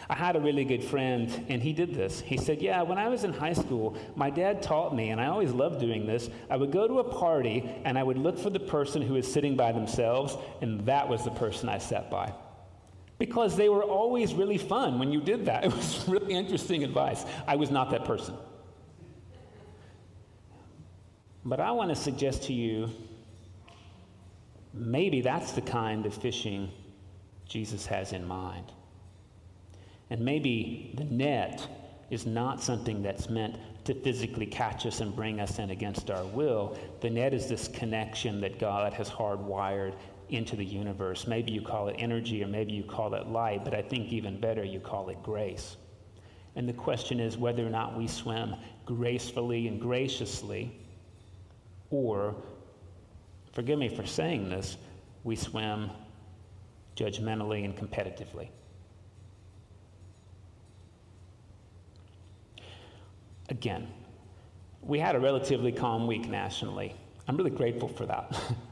I 0.09 0.15
had 0.15 0.35
a 0.35 0.39
really 0.39 0.65
good 0.65 0.83
friend, 0.83 1.45
and 1.49 1.61
he 1.61 1.71
did 1.71 1.93
this. 1.93 2.19
He 2.19 2.35
said, 2.35 2.63
Yeah, 2.63 2.81
when 2.81 2.97
I 2.97 3.07
was 3.09 3.23
in 3.23 3.31
high 3.31 3.53
school, 3.53 3.95
my 4.15 4.31
dad 4.31 4.63
taught 4.63 4.95
me, 4.95 5.09
and 5.09 5.21
I 5.21 5.27
always 5.27 5.51
loved 5.51 5.79
doing 5.79 6.07
this. 6.07 6.29
I 6.49 6.57
would 6.57 6.71
go 6.71 6.87
to 6.87 6.99
a 6.99 7.03
party, 7.03 7.69
and 7.85 7.97
I 7.97 8.01
would 8.01 8.17
look 8.17 8.39
for 8.39 8.49
the 8.49 8.59
person 8.59 9.03
who 9.03 9.13
was 9.13 9.31
sitting 9.31 9.55
by 9.55 9.71
themselves, 9.71 10.35
and 10.61 10.83
that 10.87 11.07
was 11.07 11.23
the 11.23 11.31
person 11.31 11.69
I 11.69 11.77
sat 11.77 12.09
by 12.09 12.33
because 13.19 13.55
they 13.55 13.69
were 13.69 13.83
always 13.83 14.33
really 14.33 14.57
fun 14.57 14.97
when 14.97 15.11
you 15.11 15.21
did 15.21 15.45
that. 15.45 15.63
It 15.69 15.75
was 15.75 16.07
really 16.07 16.33
interesting 16.33 16.83
advice. 16.83 17.25
I 17.47 17.55
was 17.55 17.69
not 17.69 17.91
that 17.91 18.05
person. 18.05 18.35
But 21.45 21.59
I 21.59 21.71
want 21.71 21.89
to 21.89 21.95
suggest 21.95 22.43
to 22.43 22.53
you 22.53 22.89
maybe 24.73 25.21
that's 25.21 25.51
the 25.51 25.61
kind 25.61 26.05
of 26.05 26.13
fishing 26.13 26.71
Jesus 27.45 27.85
has 27.85 28.13
in 28.13 28.25
mind. 28.25 28.71
And 30.09 30.21
maybe 30.21 30.93
the 30.97 31.03
net 31.05 31.67
is 32.09 32.25
not 32.25 32.61
something 32.61 33.01
that's 33.03 33.29
meant 33.29 33.57
to 33.85 33.93
physically 33.93 34.45
catch 34.45 34.85
us 34.85 35.01
and 35.01 35.15
bring 35.15 35.39
us 35.39 35.59
in 35.59 35.69
against 35.69 36.09
our 36.09 36.23
will. 36.25 36.77
The 37.01 37.09
net 37.09 37.33
is 37.33 37.47
this 37.47 37.67
connection 37.67 38.41
that 38.41 38.59
God 38.59 38.93
has 38.93 39.09
hardwired 39.09 39.93
into 40.29 40.55
the 40.55 40.65
universe. 40.65 41.27
Maybe 41.27 41.51
you 41.51 41.61
call 41.61 41.87
it 41.87 41.95
energy 41.99 42.43
or 42.43 42.47
maybe 42.47 42.73
you 42.73 42.83
call 42.83 43.13
it 43.13 43.27
light, 43.27 43.63
but 43.63 43.73
I 43.73 43.81
think 43.81 44.11
even 44.11 44.39
better, 44.39 44.63
you 44.63 44.79
call 44.79 45.09
it 45.09 45.21
grace. 45.23 45.77
And 46.55 46.67
the 46.67 46.73
question 46.73 47.19
is 47.19 47.37
whether 47.37 47.65
or 47.65 47.69
not 47.69 47.97
we 47.97 48.07
swim 48.07 48.55
gracefully 48.85 49.67
and 49.67 49.79
graciously, 49.79 50.75
or, 51.89 52.35
forgive 53.53 53.79
me 53.79 53.89
for 53.89 54.05
saying 54.05 54.49
this, 54.49 54.77
we 55.23 55.35
swim 55.35 55.89
judgmentally 56.95 57.65
and 57.65 57.75
competitively. 57.75 58.49
Again, 63.49 63.87
we 64.81 64.99
had 64.99 65.15
a 65.15 65.19
relatively 65.19 65.71
calm 65.71 66.07
week 66.07 66.29
nationally. 66.29 66.95
I'm 67.27 67.37
really 67.37 67.49
grateful 67.49 67.87
for 67.87 68.05
that. 68.05 68.39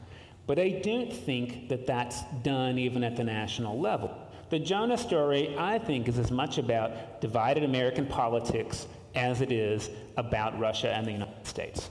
But 0.48 0.58
I 0.58 0.70
don't 0.82 1.12
think 1.12 1.68
that 1.68 1.86
that's 1.86 2.22
done 2.42 2.78
even 2.78 3.04
at 3.04 3.16
the 3.16 3.22
national 3.22 3.78
level. 3.78 4.16
The 4.48 4.58
Jonah 4.58 4.96
story, 4.96 5.54
I 5.58 5.78
think, 5.78 6.08
is 6.08 6.18
as 6.18 6.30
much 6.30 6.56
about 6.56 7.20
divided 7.20 7.64
American 7.64 8.06
politics 8.06 8.86
as 9.14 9.42
it 9.42 9.52
is 9.52 9.90
about 10.16 10.58
Russia 10.58 10.90
and 10.90 11.06
the 11.06 11.12
United 11.12 11.46
States, 11.46 11.90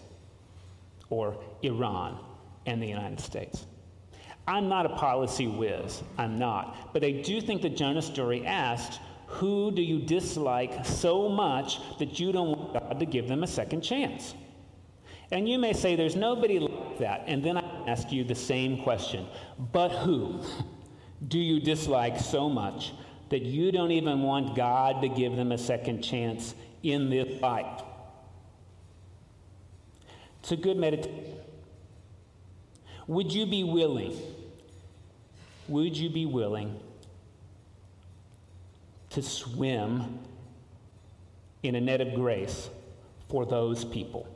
or 1.11 1.37
Iran 1.61 2.19
and 2.65 2.81
the 2.81 2.87
United 2.87 3.19
States. 3.19 3.67
I'm 4.47 4.67
not 4.67 4.87
a 4.87 4.95
policy 4.95 5.45
whiz, 5.45 6.01
I'm 6.17 6.39
not. 6.39 6.93
But 6.93 7.03
I 7.03 7.11
do 7.11 7.39
think 7.39 7.61
the 7.61 7.69
Jonah 7.69 8.01
story 8.01 8.43
asks 8.43 8.97
who 9.27 9.69
do 9.69 9.83
you 9.83 9.99
dislike 9.99 10.83
so 10.83 11.29
much 11.29 11.79
that 11.99 12.19
you 12.19 12.31
don't 12.31 12.57
want 12.57 12.73
God 12.73 12.99
to 12.99 13.05
give 13.05 13.27
them 13.27 13.43
a 13.43 13.47
second 13.47 13.81
chance? 13.81 14.33
And 15.31 15.47
you 15.47 15.59
may 15.59 15.73
say, 15.73 15.95
there's 15.95 16.15
nobody 16.15 16.59
that. 16.99 17.23
And 17.27 17.43
then 17.43 17.57
I 17.57 17.87
ask 17.87 18.11
you 18.11 18.23
the 18.23 18.35
same 18.35 18.83
question. 18.83 19.27
But 19.71 19.89
who 19.89 20.43
do 21.27 21.39
you 21.39 21.59
dislike 21.59 22.19
so 22.19 22.49
much 22.49 22.93
that 23.29 23.41
you 23.41 23.71
don't 23.71 23.91
even 23.91 24.21
want 24.21 24.55
God 24.55 25.01
to 25.01 25.09
give 25.09 25.35
them 25.35 25.51
a 25.51 25.57
second 25.57 26.01
chance 26.01 26.55
in 26.83 27.09
this 27.09 27.41
life? 27.41 27.83
It's 30.39 30.51
a 30.51 30.55
good 30.55 30.77
meditation. 30.77 31.35
Would 33.07 33.33
you 33.33 33.45
be 33.45 33.63
willing? 33.63 34.17
Would 35.67 35.97
you 35.97 36.09
be 36.09 36.25
willing 36.25 36.79
to 39.09 39.21
swim 39.21 40.19
in 41.63 41.75
a 41.75 41.81
net 41.81 42.01
of 42.01 42.13
grace 42.13 42.69
for 43.29 43.45
those 43.45 43.83
people? 43.83 44.27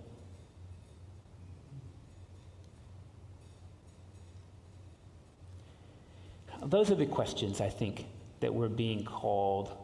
Those 6.64 6.92
are 6.92 6.96
the 6.96 7.06
questions 7.06 7.60
I 7.62 7.70
think 7.70 8.06
that 8.40 8.54
we're 8.54 8.70
being 8.70 9.04
called 9.04 9.76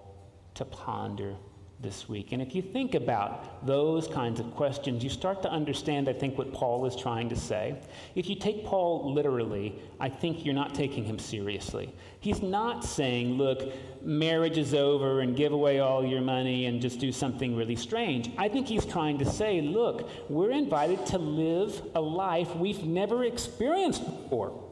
to 0.55 0.65
ponder 0.65 1.35
this 1.79 2.09
week. 2.09 2.31
And 2.31 2.41
if 2.41 2.55
you 2.55 2.61
think 2.63 2.95
about 2.95 3.65
those 3.65 4.07
kinds 4.07 4.39
of 4.39 4.49
questions, 4.55 5.03
you 5.03 5.11
start 5.11 5.43
to 5.43 5.49
understand, 5.49 6.09
I 6.09 6.13
think, 6.13 6.35
what 6.35 6.51
Paul 6.51 6.87
is 6.87 6.95
trying 6.95 7.29
to 7.29 7.35
say. 7.35 7.79
If 8.15 8.29
you 8.29 8.35
take 8.35 8.65
Paul 8.65 9.13
literally, 9.13 9.79
I 9.99 10.09
think 10.09 10.43
you're 10.43 10.55
not 10.55 10.73
taking 10.73 11.03
him 11.03 11.19
seriously. 11.19 11.93
He's 12.19 12.41
not 12.41 12.83
saying, 12.83 13.33
look, 13.33 13.73
marriage 14.01 14.57
is 14.57 14.73
over 14.73 15.21
and 15.21 15.35
give 15.35 15.53
away 15.53 15.79
all 15.79 16.03
your 16.03 16.21
money 16.21 16.65
and 16.65 16.81
just 16.81 16.99
do 16.99 17.11
something 17.11 17.55
really 17.55 17.75
strange. 17.75 18.31
I 18.39 18.49
think 18.49 18.67
he's 18.67 18.85
trying 18.85 19.19
to 19.19 19.25
say, 19.25 19.61
look, 19.61 20.09
we're 20.29 20.51
invited 20.51 21.05
to 21.07 21.19
live 21.19 21.79
a 21.93 22.01
life 22.01 22.55
we've 22.55 22.83
never 22.85 23.23
experienced 23.23 24.03
before. 24.03 24.66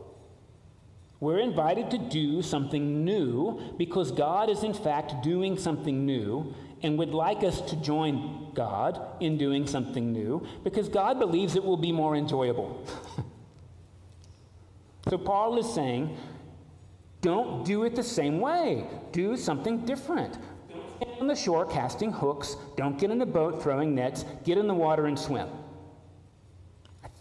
We're 1.19 1.39
invited 1.39 1.91
to 1.91 1.97
do 1.97 2.41
something 2.41 3.05
new 3.05 3.61
because 3.77 4.11
God 4.11 4.49
is, 4.49 4.63
in 4.63 4.73
fact, 4.73 5.23
doing 5.23 5.57
something 5.57 6.05
new, 6.05 6.53
and 6.85 6.99
would 6.99 7.13
like 7.13 7.43
us 7.43 7.61
to 7.61 7.75
join 7.77 8.51
God 8.53 9.01
in 9.19 9.37
doing 9.37 9.65
something 9.65 10.11
new 10.11 10.45
because 10.63 10.87
God 10.87 11.17
believes 11.17 11.55
it 11.55 11.63
will 11.63 11.77
be 11.77 11.91
more 11.91 12.15
enjoyable. 12.15 12.85
so 15.09 15.17
Paul 15.17 15.57
is 15.57 15.73
saying, 15.73 16.15
don't 17.21 17.65
do 17.65 17.85
it 17.85 17.95
the 17.95 18.03
same 18.03 18.39
way. 18.39 18.85
Do 19.11 19.35
something 19.35 19.83
different. 19.85 20.37
Don't 20.69 20.99
get 20.99 21.21
on 21.21 21.27
the 21.27 21.35
shore 21.35 21.65
casting 21.65 22.11
hooks. 22.11 22.55
Don't 22.77 22.99
get 22.99 23.09
in 23.09 23.19
a 23.21 23.25
boat 23.25 23.63
throwing 23.63 23.95
nets. 23.95 24.25
Get 24.43 24.59
in 24.59 24.67
the 24.67 24.73
water 24.75 25.07
and 25.07 25.17
swim. 25.17 25.49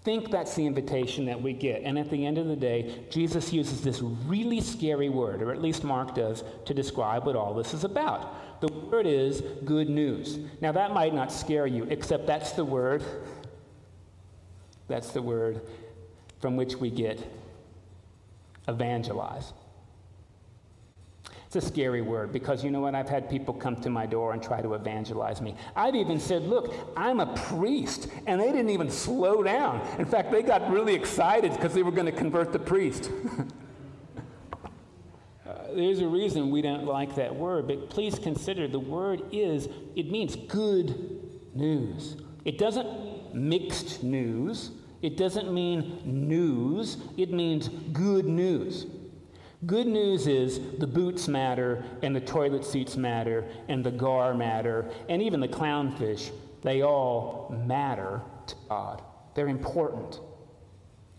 Think 0.05 0.31
that's 0.31 0.55
the 0.55 0.67
invitation 0.67 1.25
that 1.25 1.40
we 1.40 1.55
get. 1.55 1.83
And 1.83 1.99
at 1.99 2.11
the 2.11 2.27
end 2.27 2.37
of 2.37 2.47
the 2.47 2.57
day, 2.57 3.07
Jesus 3.09 3.55
uses 3.55 3.81
this 3.81 4.03
really 4.03 4.61
scary 4.61 5.09
word, 5.09 5.40
or 5.40 5.51
at 5.51 5.62
least 5.62 5.83
Mark 5.83 6.14
does, 6.14 6.45
to 6.67 6.75
describe 6.75 7.25
what 7.25 7.37
all 7.37 7.55
this 7.55 7.73
is 7.73 7.85
about. 7.85 8.61
The 8.61 8.69
word 8.71 9.07
is 9.07 9.43
good 9.64 9.88
news. 9.88 10.38
Now, 10.61 10.73
that 10.73 10.93
might 10.93 11.14
not 11.14 11.33
scare 11.33 11.67
you, 11.67 11.85
except 11.85 12.27
that's 12.27 12.53
the 12.53 12.67
word. 12.67 13.03
That's 14.88 15.11
the 15.12 15.23
word 15.23 15.62
from 16.38 16.57
which 16.57 16.77
we 16.77 16.90
get 16.90 17.27
evangelize. 18.69 19.55
It's 21.55 21.64
a 21.64 21.69
scary 21.69 22.03
word 22.03 22.33
because 22.33 22.64
you 22.64 22.73
know 22.73 22.81
what? 22.81 22.97
I've 22.97 23.09
had 23.09 23.31
people 23.31 23.55
come 23.55 23.77
to 23.77 23.88
my 23.88 24.07
door 24.07 24.33
and 24.33 24.43
try 24.43 24.61
to 24.61 24.75
evangelize 24.75 25.40
me. 25.40 25.55
I've 25.77 25.95
even 25.95 26.19
said, 26.19 26.43
Look, 26.43 26.75
I'm 26.97 27.21
a 27.21 27.33
priest. 27.33 28.09
And 28.27 28.40
they 28.40 28.51
didn't 28.51 28.71
even 28.71 28.90
slow 28.90 29.40
down. 29.40 29.81
In 30.01 30.05
fact, 30.05 30.33
they 30.33 30.43
got 30.43 30.69
really 30.69 30.95
excited 30.95 31.53
because 31.53 31.73
they 31.73 31.85
were 31.85 31.93
going 31.93 32.07
to 32.07 32.12
convert 32.12 32.53
the 32.53 32.59
priest. 32.59 33.09
uh, 35.47 35.53
there's 35.77 36.01
a 36.01 36.09
reason 36.09 36.51
we 36.51 36.61
don't 36.61 36.87
like 36.87 37.14
that 37.14 37.33
word, 37.33 37.69
but 37.69 37.88
please 37.88 38.19
consider 38.19 38.67
the 38.67 38.81
word 38.81 39.23
is, 39.31 39.69
it 39.95 40.11
means 40.11 40.35
good 40.35 41.21
news. 41.55 42.17
It 42.45 42.59
doesn't 42.59 43.33
mixed 43.33 44.03
news. 44.03 44.73
It 45.03 45.17
doesn't 45.17 45.55
mean 45.55 46.01
news. 46.05 46.97
It 47.17 47.31
means 47.31 47.69
good 47.69 48.25
news. 48.25 48.87
Good 49.66 49.87
news 49.87 50.27
is 50.27 50.61
the 50.79 50.87
boots 50.87 51.29
matter, 51.29 51.85
and 52.03 52.14
the 52.14 52.20
toilet 52.20 52.64
seats 52.64 52.96
matter, 52.96 53.44
and 53.68 53.85
the 53.85 53.90
gar 53.90 54.35
matter, 54.35 54.90
and 55.09 55.22
even 55.22 55.40
the 55.40 55.48
clownfish. 55.48 56.31
They 56.62 56.83
all 56.83 57.55
matter 57.66 58.20
to 58.48 58.55
God. 58.68 59.03
They're 59.35 59.48
important. 59.48 60.20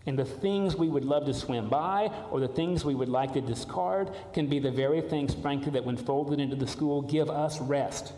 And 0.06 0.18
the 0.18 0.24
things 0.24 0.76
we 0.76 0.88
would 0.88 1.04
love 1.04 1.24
to 1.26 1.34
swim 1.34 1.68
by 1.68 2.12
or 2.30 2.38
the 2.38 2.48
things 2.48 2.84
we 2.84 2.94
would 2.94 3.08
like 3.08 3.32
to 3.32 3.40
discard 3.40 4.12
can 4.32 4.48
be 4.48 4.58
the 4.60 4.70
very 4.70 5.00
things, 5.00 5.34
frankly, 5.34 5.72
that 5.72 5.84
when 5.84 5.96
folded 5.96 6.38
into 6.38 6.54
the 6.54 6.66
school 6.66 7.02
give 7.02 7.28
us 7.28 7.60
rest. 7.60 8.12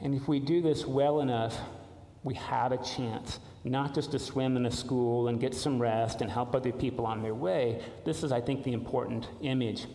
And 0.00 0.14
if 0.14 0.28
we 0.28 0.40
do 0.40 0.62
this 0.62 0.86
well 0.86 1.20
enough, 1.20 1.58
we 2.22 2.34
have 2.34 2.72
a 2.72 2.82
chance 2.82 3.40
not 3.64 3.94
just 3.94 4.12
to 4.12 4.18
swim 4.18 4.56
in 4.56 4.66
a 4.66 4.70
school 4.70 5.28
and 5.28 5.40
get 5.40 5.54
some 5.54 5.80
rest 5.80 6.20
and 6.20 6.30
help 6.30 6.54
other 6.54 6.72
people 6.72 7.06
on 7.06 7.22
their 7.22 7.34
way. 7.34 7.82
This 8.04 8.22
is, 8.22 8.32
I 8.32 8.40
think, 8.40 8.64
the 8.64 8.72
important 8.72 9.28
image. 9.42 9.86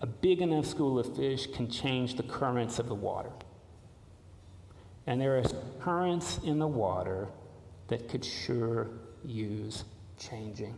A 0.00 0.06
big 0.06 0.42
enough 0.42 0.66
school 0.66 0.98
of 0.98 1.16
fish 1.16 1.46
can 1.46 1.70
change 1.70 2.16
the 2.16 2.22
currents 2.22 2.78
of 2.78 2.88
the 2.88 2.94
water. 2.94 3.30
And 5.06 5.20
there 5.20 5.38
are 5.38 5.44
currents 5.80 6.40
in 6.44 6.58
the 6.58 6.66
water 6.66 7.28
that 7.88 8.08
could 8.08 8.24
sure 8.24 8.88
use 9.24 9.84
changing. 10.18 10.74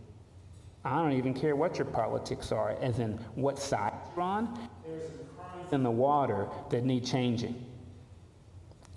I 0.84 1.02
don't 1.02 1.12
even 1.12 1.34
care 1.34 1.56
what 1.56 1.78
your 1.78 1.84
politics 1.84 2.52
are, 2.52 2.76
as 2.80 3.00
in 3.00 3.18
what 3.34 3.58
side 3.58 3.92
you're 4.14 4.22
on. 4.22 4.56
There's 4.86 5.02
currents 5.36 5.72
in 5.72 5.82
the 5.82 5.90
water 5.90 6.48
that 6.70 6.84
need 6.84 7.04
changing. 7.04 7.65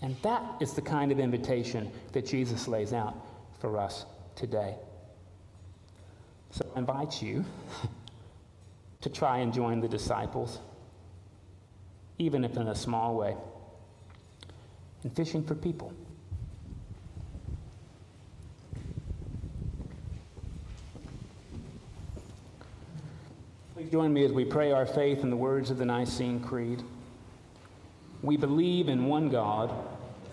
And 0.01 0.15
that 0.21 0.43
is 0.59 0.73
the 0.73 0.81
kind 0.81 1.11
of 1.11 1.19
invitation 1.19 1.91
that 2.13 2.25
Jesus 2.25 2.67
lays 2.67 2.93
out 2.93 3.15
for 3.59 3.77
us 3.77 4.05
today. 4.35 4.75
So 6.51 6.65
I 6.75 6.79
invite 6.79 7.21
you 7.21 7.43
to 9.01 9.09
try 9.09 9.39
and 9.39 9.53
join 9.53 9.81
the 9.81 9.87
disciples, 9.87 10.59
even 12.17 12.43
if 12.43 12.55
in 12.55 12.67
a 12.67 12.75
small 12.75 13.15
way, 13.15 13.35
in 15.03 15.09
fishing 15.09 15.43
for 15.43 15.55
people. 15.55 15.93
Please 23.75 23.89
join 23.91 24.13
me 24.13 24.25
as 24.25 24.31
we 24.31 24.43
pray 24.43 24.71
our 24.71 24.85
faith 24.85 25.19
in 25.19 25.29
the 25.29 25.37
words 25.37 25.71
of 25.71 25.77
the 25.77 25.85
Nicene 25.85 26.39
Creed. 26.39 26.83
We 28.21 28.35
believe 28.37 28.89
in 28.89 29.05
one 29.05 29.29
God, 29.29 29.69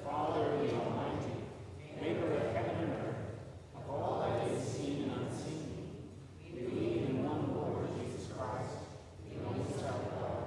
Father, 0.04 0.42
the 0.58 0.74
Almighty, 0.74 1.32
maker 2.00 2.32
of 2.34 2.52
heaven 2.52 2.76
and 2.82 2.92
earth, 2.92 3.16
of 3.76 3.90
all 3.90 4.26
that 4.26 4.50
is 4.50 4.62
seen 4.66 5.04
and 5.04 5.12
unseen. 5.12 5.94
We 6.42 6.60
believe 6.60 7.02
in 7.10 7.24
one 7.24 7.54
Lord, 7.54 7.86
Jesus 7.96 8.26
Christ, 8.36 8.74
the 9.30 9.38
only 9.46 9.70
Son 9.72 9.94
of 9.94 10.04
God, 10.18 10.42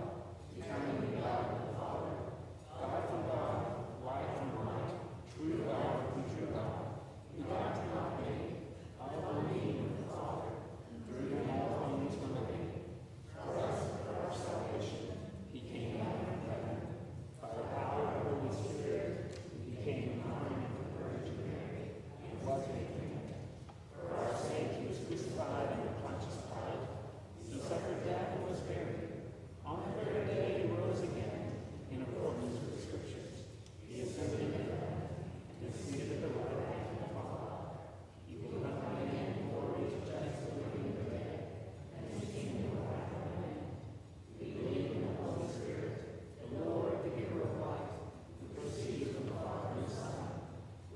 eternally 0.60 1.16
God 1.16 1.48
the 1.64 1.80
Father, 1.80 2.16
God 2.76 3.02
from 3.08 3.22
God, 3.32 3.58
light 4.06 4.30
from 4.36 4.52
light, 4.68 4.92
true 5.34 5.64
God 5.64 5.96
from 6.12 6.24
true 6.36 6.52
God, 6.54 6.86
begotten 7.40 7.88
not 7.96 8.20
made, 8.20 8.68
of 9.00 9.08
believe 9.48 9.80
in 9.80 9.96
the 9.96 10.04
Father, 10.12 10.52
and 10.92 11.08
through 11.08 11.40
him 11.40 11.50
all 11.56 11.88
things 11.88 12.20
were 12.20 12.36
made. 12.36 12.84
For 13.32 13.58
us, 13.64 13.80
for 14.04 14.28
our 14.28 14.36
salvation, 14.36 15.16
he 15.56 15.60
came 15.64 15.98
down 15.98 16.20
from 16.20 16.44
heaven. 16.52 16.78
By 17.42 17.48
the 17.56 17.64
power 17.72 18.04
of 18.04 18.14
the 18.20 18.36
Holy 18.36 18.52
Spirit, 18.52 19.32
he 19.56 19.72
became 19.72 20.20
incarnate 20.20 20.70
of 20.70 20.76
the 20.76 20.92
Virgin 21.00 21.40
Mary 21.48 22.04
and 22.20 22.36
was 22.46 22.68
made 22.76 22.94
man. 23.00 23.48
For 23.96 24.12
our 24.12 24.36
sake, 24.36 24.76
he 24.76 24.84
was 24.92 25.00
crucified 25.08 25.72
under 25.72 25.96
Pontius 26.04 26.38
Pilate. 26.52 26.84
He 27.48 27.58
suffered 27.58 28.04
death 28.06 28.36
and 28.36 28.44
was 28.52 28.60
buried. 28.68 29.24
On 29.66 29.80
the 29.82 30.04
third 30.04 30.28
day, 30.28 30.68
he 30.68 30.70
rose 30.70 31.00
again 31.00 31.64
in 31.90 32.02
accordance 32.04 32.60
with 32.60 32.76
the 32.76 32.82
Scriptures. 32.86 33.48
He 33.88 34.02
ascended 34.04 34.52
into 34.52 34.60
heaven 34.60 35.10
and 35.50 35.74
is 35.74 35.80
seated 35.80 36.20
at 36.20 36.22
the 36.28 36.32
right 36.36 36.60
hand 36.70 36.86
of 36.92 37.08
the 37.08 37.10
Father. 37.16 37.90
He 38.28 38.36
will 38.36 38.62
come 38.62 39.00
again 39.00 39.42
in 39.42 39.48
glory 39.50 39.90
to 39.90 39.98
judge 40.06 40.38
the 40.44 40.60
living 40.60 40.92
and 40.92 40.98
the 41.00 41.06
dead, 41.08 41.40
and 41.96 42.04
his 42.14 42.30
kingdom 42.30 42.68
will 42.78 42.92
have 42.94 43.10
no 43.16 43.22
end. 43.48 43.64
We 44.38 44.60
believe 44.60 44.92
in 44.92 45.02
the 45.08 45.14
Holy 45.24 45.48
Spirit, 45.48 46.36
the 46.44 46.68
Lord, 46.68 47.00
the 47.04 47.10
giver 47.16 47.42
of 47.48 47.54
life, 47.62 47.90
who 48.40 48.46
proceeds 48.56 49.14
from 49.14 49.26
the 49.30 49.36
Father 49.38 49.70
and 49.78 49.86
the 49.86 49.92
Son. 49.94 50.18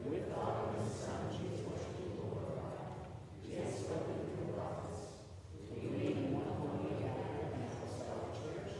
With 0.03 0.25
God 0.33 0.73
and 0.73 0.83
the 0.83 0.89
Son, 0.89 1.19
Jesus 1.31 1.61
was 1.67 1.79
to 1.85 1.91
be 1.97 2.05
glorified. 2.17 3.13
He 3.45 3.55
has 3.61 3.69
spoken 3.73 4.15
through 4.23 4.39
the 4.47 4.53
prophets. 4.53 5.01
We 5.69 5.87
believe 5.87 6.17
in 6.17 6.27
one 6.33 6.49
holy 6.59 6.97
Catholic 6.99 7.55
and 7.55 7.63
apostolic 7.71 8.31
church. 8.41 8.71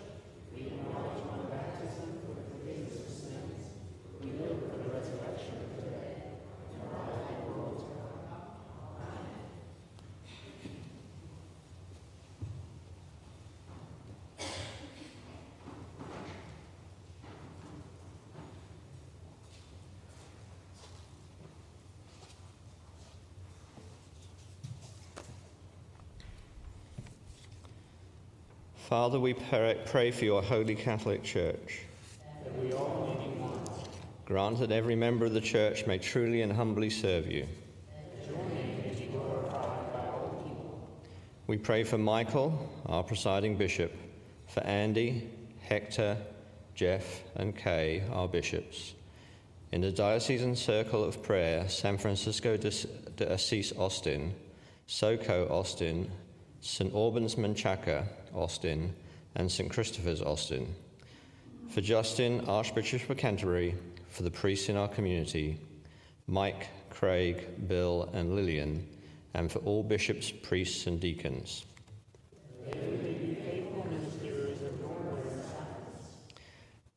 We 0.51 0.67
acknowledge 0.73 1.23
one 1.27 1.47
baptism 1.47 2.23
for 2.27 2.35
the 2.35 2.45
forgiveness 2.51 2.99
of 2.99 3.09
sins. 3.11 3.61
We 4.19 4.35
live 4.35 4.59
for 4.67 4.77
the 4.83 4.89
resurrection 4.91 5.55
of 5.63 5.69
the 5.79 5.83
dead 5.89 6.43
and 6.73 6.79
the 6.83 6.87
life 6.91 7.23
of 7.23 7.39
the 7.39 7.51
world 7.55 7.77
to 7.79 7.87
come. 7.87 8.19
Amen. 8.99 9.31
Father, 28.93 29.19
we 29.19 29.33
pray 29.33 30.11
for 30.11 30.23
your 30.23 30.43
holy 30.43 30.75
Catholic 30.75 31.23
Church. 31.23 31.79
Grant 34.25 34.59
that 34.59 34.71
every 34.71 34.95
member 34.95 35.25
of 35.25 35.33
the 35.33 35.41
church 35.41 35.87
may 35.87 35.97
truly 35.97 36.43
and 36.43 36.53
humbly 36.53 36.91
serve 36.91 37.25
you. 37.25 37.47
We 41.47 41.57
pray 41.57 41.83
for 41.83 41.97
Michael, 41.97 42.69
our 42.85 43.01
presiding 43.01 43.57
bishop, 43.57 43.91
for 44.47 44.61
Andy, 44.61 45.27
Hector, 45.61 46.15
Jeff, 46.75 47.23
and 47.35 47.57
Kay, 47.57 48.03
our 48.11 48.27
bishops. 48.27 48.93
In 49.71 49.81
the 49.81 49.91
diocesan 49.91 50.55
circle 50.55 51.03
of 51.03 51.23
prayer, 51.23 51.67
San 51.67 51.97
Francisco 51.97 52.57
de, 52.57 52.69
Asís 52.69 53.75
Austin, 53.75 54.35
SoCo 54.87 55.49
Austin, 55.49 56.11
St. 56.61 56.93
Albans 56.93 57.37
Menchaca 57.37 58.07
Austin, 58.33 58.93
and 59.35 59.51
St. 59.51 59.71
Christopher's 59.71 60.21
Austin. 60.21 60.73
For 61.69 61.81
Justin, 61.81 62.41
Archbishop 62.47 63.09
of 63.09 63.17
Canterbury, 63.17 63.75
for 64.09 64.23
the 64.23 64.31
priests 64.31 64.69
in 64.69 64.77
our 64.77 64.87
community, 64.87 65.59
Mike, 66.27 66.67
Craig, 66.89 67.67
Bill, 67.67 68.09
and 68.13 68.35
Lillian, 68.35 68.87
and 69.33 69.51
for 69.51 69.59
all 69.59 69.83
bishops, 69.83 70.31
priests, 70.31 70.87
and 70.87 70.99
deacons. 70.99 71.65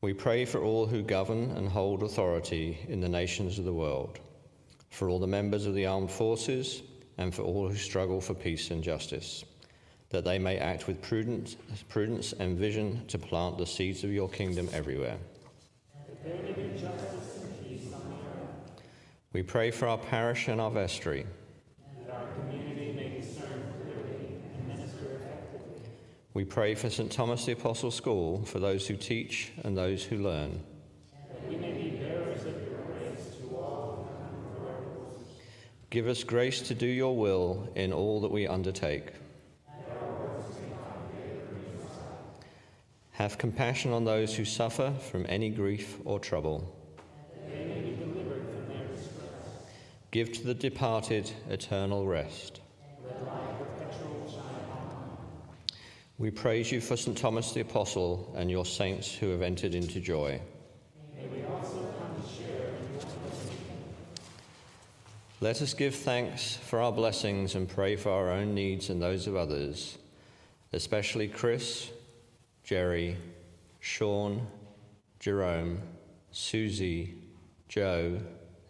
We 0.03 0.13
pray 0.13 0.45
for 0.45 0.63
all 0.63 0.87
who 0.87 1.03
govern 1.03 1.51
and 1.53 1.69
hold 1.69 2.03
authority 2.03 2.79
in 2.89 3.01
the 3.01 3.09
nations 3.09 3.59
of 3.59 3.65
the 3.65 3.73
world, 3.73 4.21
for 4.91 5.09
all 5.09 5.19
the 5.19 5.27
members 5.27 5.67
of 5.67 5.75
the 5.75 5.87
armed 5.87 6.11
forces, 6.11 6.83
and 7.19 7.35
for 7.35 7.43
all 7.43 7.69
who 7.69 7.77
struggle 7.77 8.21
for 8.21 8.35
peace 8.35 8.71
and 8.71 8.85
justice, 8.85 9.45
that 10.11 10.25
they 10.25 10.39
may 10.39 10.59
act 10.59 10.87
with 10.87 11.03
prudence, 11.03 11.57
prudence 11.89 12.33
and 12.33 12.59
vision 12.59 13.05
to 13.09 13.19
plant 13.19 13.59
the 13.59 13.67
seeds 13.67 14.05
of 14.05 14.13
your 14.13 14.29
kingdom 14.29 14.69
everywhere. 14.73 15.17
We 19.33 19.43
pray 19.43 19.71
for 19.71 19.87
our 19.87 19.99
parish 19.99 20.49
and 20.49 20.61
our 20.61 20.71
vestry. 20.71 21.27
That 22.07 22.15
our 22.15 22.27
community 22.39 22.93
may 22.93 23.21
discern 23.21 23.65
clearly 23.83 24.41
and 24.57 24.69
minister 24.69 25.21
effectively. 25.21 25.83
we 26.33 26.45
pray 26.45 26.75
for 26.75 26.89
St. 26.89 27.13
Thomas 27.13 27.45
the 27.45 27.53
Apostle 27.53 27.91
School, 27.91 28.45
for 28.47 28.61
those 28.61 28.87
who 28.87 28.97
teach 28.97 29.53
and 29.65 29.77
those 29.77 30.03
who 30.03 30.19
learn. 30.19 30.63
Give 35.89 36.09
us 36.09 36.25
grace 36.25 36.61
to 36.63 36.75
do 36.75 36.87
your 36.87 37.17
will 37.17 37.69
in 37.75 37.93
all 37.93 38.21
that 38.21 38.31
we 38.31 38.47
undertake. 38.47 39.13
Have 43.17 43.39
compassion 43.39 43.95
on 43.95 44.05
those 44.05 44.37
who 44.37 44.45
suffer 44.45 44.93
from 45.11 45.25
any 45.27 45.49
grief 45.49 45.97
or 46.05 46.21
trouble. 46.21 46.71
Give 50.11 50.31
to 50.35 50.45
the 50.45 50.53
departed 50.53 51.31
eternal 51.49 52.07
rest. 52.07 52.61
We 56.19 56.31
praise 56.31 56.71
you 56.71 56.83
for 56.83 56.95
St. 56.95 57.17
Thomas 57.17 57.53
the 57.53 57.61
Apostle 57.61 58.35
and 58.37 58.51
your 58.51 58.67
saints 58.67 59.15
who 59.15 59.31
have 59.31 59.41
entered 59.41 59.75
into 59.75 59.99
joy. 59.99 60.39
Let 65.41 65.63
us 65.63 65.73
give 65.73 65.95
thanks 65.95 66.57
for 66.57 66.83
our 66.83 66.93
blessings 66.93 67.55
and 67.55 67.67
pray 67.67 67.97
for 67.97 68.11
our 68.11 68.31
own 68.31 68.55
needs 68.55 68.91
and 68.91 69.01
those 69.01 69.27
of 69.27 69.37
others, 69.37 69.97
especially 70.75 71.29
Chris, 71.29 71.91
Jerry, 72.67 73.17
Sean, 73.79 74.45
Jerome, 75.21 75.81
Susie, 76.33 77.15
Joe, 77.69 78.19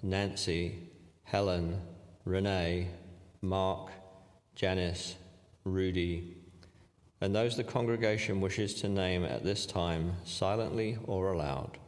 Nancy, 0.03 0.79
Helen, 1.25 1.81
Renee, 2.27 2.89
Mark, 3.41 3.89
Janice, 4.55 5.17
Rudy, 5.65 6.37
and 7.23 7.35
those 7.35 7.57
the 7.57 7.65
congregation 7.65 8.43
wishes 8.43 8.75
to 8.75 8.89
name 8.91 9.25
at 9.25 9.45
this 9.45 9.65
time, 9.65 10.13
silently 10.25 10.99
or 11.07 11.33
aloud. 11.33 11.79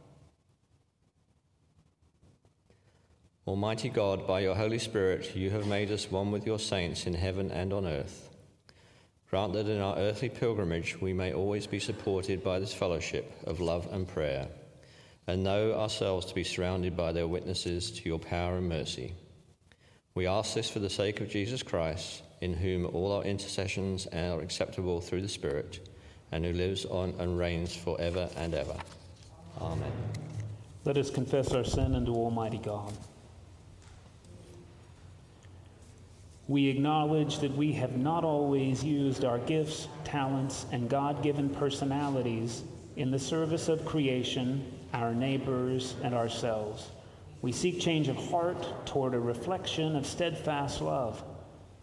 Almighty 3.45 3.89
God, 3.89 4.25
by 4.25 4.39
your 4.39 4.55
Holy 4.55 4.79
Spirit, 4.79 5.35
you 5.35 5.51
have 5.51 5.67
made 5.67 5.91
us 5.91 6.09
one 6.09 6.31
with 6.31 6.47
your 6.47 6.57
saints 6.57 7.05
in 7.05 7.13
heaven 7.13 7.51
and 7.51 7.71
on 7.71 7.85
earth. 7.85 8.28
Grant 9.29 9.53
that 9.53 9.67
in 9.67 9.79
our 9.79 9.95
earthly 9.97 10.29
pilgrimage 10.29 10.99
we 10.99 11.13
may 11.13 11.33
always 11.33 11.67
be 11.67 11.79
supported 11.79 12.43
by 12.43 12.59
this 12.59 12.73
fellowship 12.73 13.31
of 13.45 13.59
love 13.59 13.87
and 13.91 14.07
prayer, 14.07 14.47
and 15.27 15.43
know 15.43 15.73
ourselves 15.73 16.25
to 16.25 16.35
be 16.35 16.43
surrounded 16.43 16.97
by 16.97 17.11
their 17.11 17.27
witnesses 17.27 17.91
to 17.91 18.09
your 18.09 18.19
power 18.19 18.57
and 18.57 18.67
mercy. 18.67 19.13
We 20.15 20.25
ask 20.25 20.55
this 20.55 20.69
for 20.69 20.79
the 20.79 20.89
sake 20.89 21.21
of 21.21 21.29
Jesus 21.29 21.61
Christ 21.61 22.23
in 22.41 22.53
whom 22.53 22.85
all 22.85 23.11
our 23.11 23.23
intercessions 23.23 24.07
are 24.07 24.41
acceptable 24.41 25.01
through 25.01 25.21
the 25.21 25.29
Spirit, 25.29 25.87
and 26.31 26.45
who 26.45 26.53
lives 26.53 26.85
on 26.85 27.13
and 27.19 27.37
reigns 27.37 27.75
forever 27.75 28.29
and 28.37 28.53
ever. 28.53 28.75
Amen. 29.59 29.91
Let 30.85 30.97
us 30.97 31.09
confess 31.09 31.53
our 31.53 31.63
sin 31.63 31.95
unto 31.95 32.13
Almighty 32.13 32.59
God. 32.59 32.93
We 36.49 36.67
acknowledge 36.67 37.37
that 37.39 37.55
we 37.55 37.71
have 37.73 37.95
not 37.95 38.23
always 38.23 38.83
used 38.83 39.23
our 39.23 39.37
gifts, 39.37 39.87
talents, 40.03 40.65
and 40.71 40.89
God 40.89 41.21
given 41.21 41.47
personalities 41.47 42.63
in 42.95 43.11
the 43.11 43.19
service 43.19 43.69
of 43.69 43.85
creation, 43.85 44.65
our 44.91 45.13
neighbors, 45.13 45.93
and 46.03 46.15
ourselves. 46.15 46.89
We 47.43 47.51
seek 47.51 47.79
change 47.79 48.07
of 48.07 48.15
heart 48.15 48.87
toward 48.87 49.13
a 49.13 49.19
reflection 49.19 49.95
of 49.95 50.07
steadfast 50.07 50.81
love. 50.81 51.23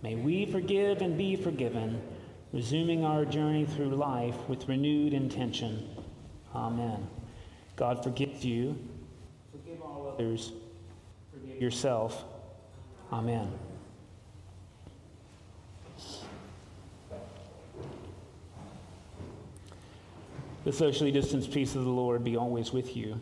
May 0.03 0.17
we 0.17 0.47
forgive 0.47 1.01
and 1.01 1.17
be 1.17 1.37
forgiven, 1.37 2.03
resuming 2.53 3.05
our 3.05 3.25
journey 3.25 3.67
through 3.67 3.95
life 3.95 4.37
with 4.49 4.69
renewed 4.69 5.15
intention. 5.15 5.89
Amen. 6.57 7.07
God 7.77 8.03
forgive 8.03 8.43
you. 8.43 8.77
Forgive 9.53 9.81
all 9.81 10.13
others. 10.13 10.51
Forgive 11.33 11.63
yourself. 11.63 12.25
Amen. 13.13 13.53
The 20.67 20.73
socially 20.73 21.13
distanced 21.13 21.53
peace 21.53 21.77
of 21.77 21.85
the 21.85 21.91
Lord 21.91 22.25
be 22.25 22.37
always 22.37 22.73
with 22.73 22.97
you. 22.97 23.21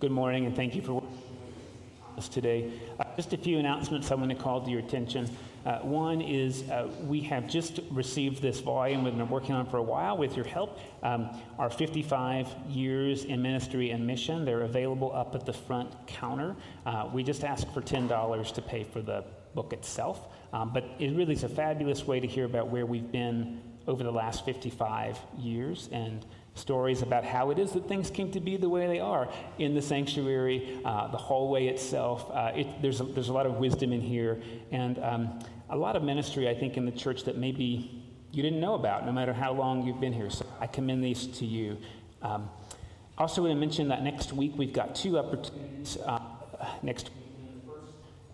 Good 0.00 0.10
morning, 0.10 0.44
and 0.44 0.54
thank 0.54 0.74
you 0.74 0.82
for 0.82 1.02
us 2.18 2.28
today. 2.28 2.70
Uh, 3.00 3.04
just 3.16 3.32
a 3.32 3.38
few 3.38 3.58
announcements 3.58 4.10
I 4.10 4.16
want 4.16 4.28
to 4.28 4.36
call 4.36 4.60
to 4.60 4.70
your 4.70 4.80
attention. 4.80 5.34
Uh, 5.66 5.80
one 5.80 6.20
is 6.20 6.62
uh, 6.70 6.88
we 7.02 7.20
have 7.20 7.48
just 7.48 7.80
received 7.90 8.40
this 8.40 8.60
volume 8.60 9.02
we've 9.02 9.16
been 9.16 9.28
working 9.28 9.52
on 9.52 9.66
for 9.66 9.78
a 9.78 9.82
while 9.82 10.16
with 10.16 10.36
your 10.36 10.44
help. 10.44 10.78
Um, 11.02 11.28
our 11.58 11.68
55 11.68 12.46
years 12.68 13.24
in 13.24 13.42
ministry 13.42 13.90
and 13.90 14.06
mission, 14.06 14.44
they're 14.44 14.62
available 14.62 15.12
up 15.12 15.34
at 15.34 15.44
the 15.44 15.52
front 15.52 15.90
counter. 16.06 16.54
Uh, 16.86 17.10
we 17.12 17.24
just 17.24 17.42
ask 17.42 17.68
for 17.74 17.82
$10 17.82 18.54
to 18.54 18.62
pay 18.62 18.84
for 18.84 19.02
the 19.02 19.24
book 19.56 19.72
itself. 19.72 20.28
Um, 20.52 20.72
but 20.72 20.84
it 21.00 21.16
really 21.16 21.34
is 21.34 21.42
a 21.42 21.48
fabulous 21.48 22.06
way 22.06 22.20
to 22.20 22.28
hear 22.28 22.44
about 22.44 22.68
where 22.68 22.86
we've 22.86 23.10
been 23.10 23.60
over 23.88 24.04
the 24.04 24.12
last 24.12 24.44
55 24.44 25.18
years 25.36 25.88
and 25.90 26.24
stories 26.56 27.02
about 27.02 27.24
how 27.24 27.50
it 27.50 27.58
is 27.58 27.72
that 27.72 27.86
things 27.86 28.10
came 28.10 28.30
to 28.32 28.40
be 28.40 28.56
the 28.56 28.68
way 28.68 28.86
they 28.86 28.98
are 28.98 29.28
in 29.58 29.74
the 29.74 29.82
sanctuary, 29.82 30.80
uh, 30.84 31.08
the 31.08 31.16
hallway 31.16 31.66
itself. 31.66 32.30
Uh, 32.32 32.52
it, 32.54 32.66
there's, 32.82 33.00
a, 33.00 33.04
there's 33.04 33.28
a 33.28 33.32
lot 33.32 33.46
of 33.46 33.54
wisdom 33.56 33.92
in 33.92 34.00
here, 34.00 34.40
and 34.72 34.98
um, 35.00 35.38
a 35.70 35.76
lot 35.76 35.96
of 35.96 36.02
ministry, 36.02 36.48
I 36.48 36.54
think, 36.54 36.76
in 36.76 36.84
the 36.84 36.92
church 36.92 37.24
that 37.24 37.36
maybe 37.36 38.02
you 38.32 38.42
didn't 38.42 38.60
know 38.60 38.74
about, 38.74 39.06
no 39.06 39.12
matter 39.12 39.32
how 39.32 39.52
long 39.52 39.86
you've 39.86 40.00
been 40.00 40.12
here. 40.12 40.30
So 40.30 40.46
I 40.60 40.66
commend 40.66 41.04
these 41.04 41.26
to 41.38 41.46
you. 41.46 41.78
Um, 42.22 42.50
also, 43.18 43.42
want 43.42 43.52
to 43.52 43.58
mention 43.58 43.88
that 43.88 44.02
next 44.02 44.32
week 44.32 44.52
we've 44.56 44.72
got 44.72 44.94
two 44.94 45.18
opportunities. 45.18 45.96
Uh, 46.04 46.20
next 46.82 47.10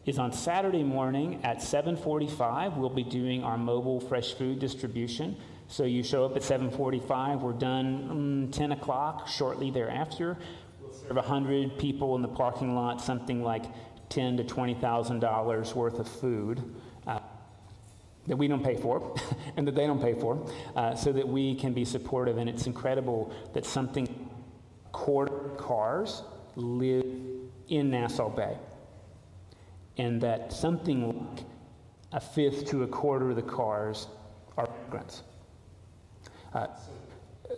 is 0.06 0.18
on 0.18 0.32
Saturday 0.32 0.82
morning 0.82 1.40
at 1.44 1.58
7:45. 1.58 2.76
We'll 2.76 2.90
be 2.90 3.04
doing 3.04 3.44
our 3.44 3.56
mobile 3.56 4.00
fresh 4.00 4.34
food 4.34 4.58
distribution. 4.58 5.36
So 5.72 5.84
you 5.84 6.02
show 6.02 6.26
up 6.26 6.36
at 6.36 6.42
7:45. 6.42 7.40
We're 7.40 7.52
done 7.54 8.06
um, 8.10 8.50
10 8.50 8.72
o'clock. 8.72 9.26
Shortly 9.26 9.70
thereafter, 9.70 10.36
we'll 10.82 10.92
serve 10.92 11.16
100 11.16 11.78
people 11.78 12.14
in 12.14 12.20
the 12.20 12.28
parking 12.28 12.74
lot, 12.74 13.00
something 13.00 13.42
like 13.42 13.64
10 14.10 14.36
to 14.36 14.44
20 14.44 14.74
thousand 14.74 15.20
dollars 15.20 15.74
worth 15.74 15.98
of 15.98 16.06
food. 16.06 16.62
Uh, 17.06 17.20
that 18.26 18.36
we 18.36 18.48
don't 18.48 18.62
pay 18.62 18.76
for 18.76 19.16
and 19.56 19.66
that 19.66 19.74
they 19.74 19.86
don't 19.86 20.00
pay 20.00 20.12
for, 20.12 20.46
uh, 20.76 20.94
so 20.94 21.10
that 21.10 21.26
we 21.26 21.54
can 21.54 21.72
be 21.72 21.86
supportive. 21.86 22.36
And 22.36 22.50
it's 22.50 22.66
incredible 22.66 23.34
that 23.54 23.64
something 23.64 24.28
quarter 24.92 25.48
cars 25.56 26.22
live 26.54 27.06
in 27.68 27.90
Nassau 27.90 28.28
Bay, 28.28 28.58
and 29.96 30.20
that 30.20 30.52
something 30.52 31.34
like 31.34 31.46
a 32.12 32.20
fifth 32.20 32.66
to 32.66 32.82
a 32.82 32.86
quarter 32.86 33.30
of 33.30 33.36
the 33.36 33.42
cars 33.42 34.08
are 34.58 34.68
immigrants. 34.82 35.22
Uh, 36.54 36.66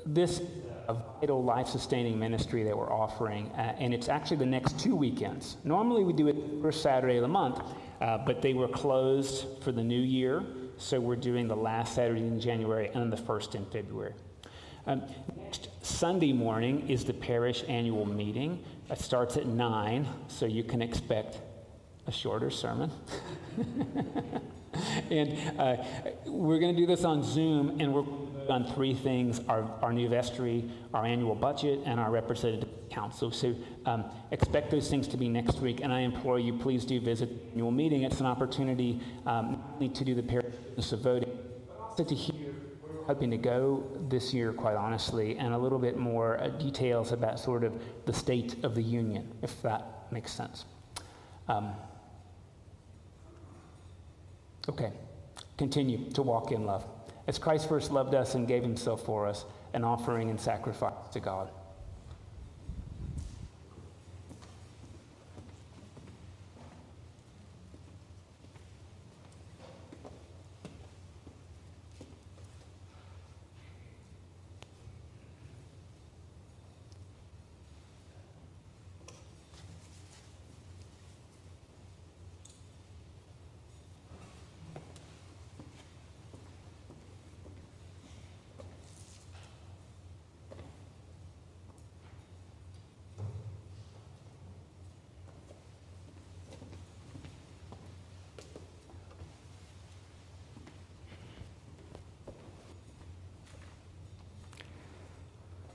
this 0.07 0.41
is 0.41 0.49
a 0.89 0.95
vital 1.21 1.43
life 1.43 1.67
sustaining 1.67 2.19
ministry 2.19 2.63
that 2.63 2.77
we're 2.77 2.93
offering, 2.93 3.49
uh, 3.53 3.75
and 3.79 3.93
it's 3.93 4.09
actually 4.09 4.37
the 4.37 4.47
next 4.47 4.79
two 4.79 4.95
weekends. 4.95 5.57
Normally 5.65 6.05
we 6.05 6.13
do 6.13 6.29
it 6.29 6.37
first 6.63 6.83
Saturday 6.83 7.17
of 7.17 7.23
the 7.23 7.29
month, 7.29 7.61
uh, 8.01 8.19
but 8.19 8.41
they 8.41 8.55
were 8.55 8.69
closed 8.69 9.47
for 9.63 9.73
the 9.73 9.83
new 9.83 10.01
year, 10.01 10.45
so 10.77 11.01
we're 11.01 11.17
doing 11.17 11.49
the 11.49 11.57
last 11.57 11.95
Saturday 11.95 12.21
in 12.21 12.39
January 12.39 12.91
and 12.95 13.13
the 13.13 13.17
first 13.17 13.55
in 13.55 13.65
February. 13.67 14.13
Um, 14.87 15.03
next 15.37 15.69
Sunday 15.83 16.33
morning 16.33 16.89
is 16.89 17.05
the 17.05 17.15
parish 17.15 17.65
annual 17.67 18.05
meeting. 18.05 18.63
It 18.91 19.01
starts 19.01 19.37
at 19.37 19.47
9, 19.47 20.07
so 20.29 20.47
you 20.47 20.63
can 20.63 20.83
expect 20.83 21.41
a 22.07 22.13
shorter 22.13 22.51
sermon. 22.51 22.93
and 25.11 25.59
uh, 25.59 25.77
we're 26.27 26.59
going 26.59 26.75
to 26.75 26.81
do 26.81 26.87
this 26.87 27.05
on 27.05 27.23
Zoom, 27.23 27.81
and 27.81 27.95
we're 27.95 28.05
on 28.51 28.65
three 28.65 28.95
things 28.95 29.41
our, 29.49 29.69
our 29.83 29.93
new 29.93 30.09
vestry, 30.09 30.71
our 30.93 31.05
annual 31.05 31.35
budget, 31.35 31.81
and 31.85 32.01
our 32.01 32.11
representative 32.11 32.69
council. 32.91 33.31
So 33.31 33.55
um, 33.87 34.05
expect 34.31 34.71
those 34.71 34.89
things 34.89 35.09
to 35.09 35.17
be 35.17 35.29
next 35.29 35.61
week, 35.61 35.81
and 35.83 35.93
I 35.93 36.01
implore 36.01 36.39
you, 36.39 36.53
please 36.59 36.85
do 36.85 37.01
visit 37.01 37.29
the 37.29 37.51
annual 37.53 37.71
meeting. 37.71 38.03
It's 38.03 38.21
an 38.21 38.27
opportunity 38.27 39.01
um, 39.27 39.63
to 39.81 40.05
do 40.05 40.15
the 40.15 40.23
business 40.23 40.93
of 40.93 41.01
voting, 41.01 41.37
but 41.69 41.81
also 41.81 42.05
to 42.05 42.15
hear 42.15 42.55
hoping 43.07 43.31
to 43.31 43.37
go 43.37 43.87
this 44.09 44.33
year, 44.33 44.53
quite 44.53 44.77
honestly, 44.77 45.37
and 45.37 45.53
a 45.53 45.59
little 45.59 45.79
bit 45.79 45.99
more 45.99 46.41
uh, 46.41 46.49
details 46.49 47.13
about 47.13 47.39
sort 47.39 47.63
of 47.63 47.73
the 48.07 48.13
state 48.13 48.65
of 48.65 48.75
the 48.75 48.83
union, 48.83 49.31
if 49.43 49.61
that 49.63 50.07
makes 50.11 50.33
sense. 50.33 50.65
Um, 51.49 51.73
okay, 54.69 54.93
continue 55.59 56.11
to 56.13 56.23
walk 56.23 56.51
in 56.51 56.65
love 56.65 56.87
as 57.27 57.39
Christ 57.39 57.69
first 57.69 57.91
loved 57.91 58.15
us 58.15 58.35
and 58.35 58.47
gave 58.47 58.63
himself 58.63 59.05
for 59.05 59.27
us, 59.27 59.45
an 59.73 59.85
offering 59.85 60.31
and 60.31 60.41
sacrifice 60.41 60.93
to 61.13 61.21
God. 61.21 61.51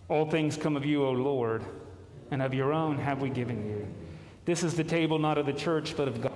All 0.09 0.25
things 0.25 0.57
come 0.57 0.75
of 0.75 0.85
you, 0.85 1.05
O 1.05 1.11
Lord, 1.11 1.63
and 2.31 2.41
of 2.41 2.53
your 2.53 2.73
own 2.73 2.97
have 2.97 3.21
we 3.21 3.29
given 3.29 3.65
you. 3.65 3.87
This 4.45 4.63
is 4.63 4.73
the 4.73 4.83
table 4.83 5.19
not 5.19 5.37
of 5.37 5.45
the 5.45 5.53
church, 5.53 5.95
but 5.95 6.07
of 6.07 6.21
God. 6.21 6.33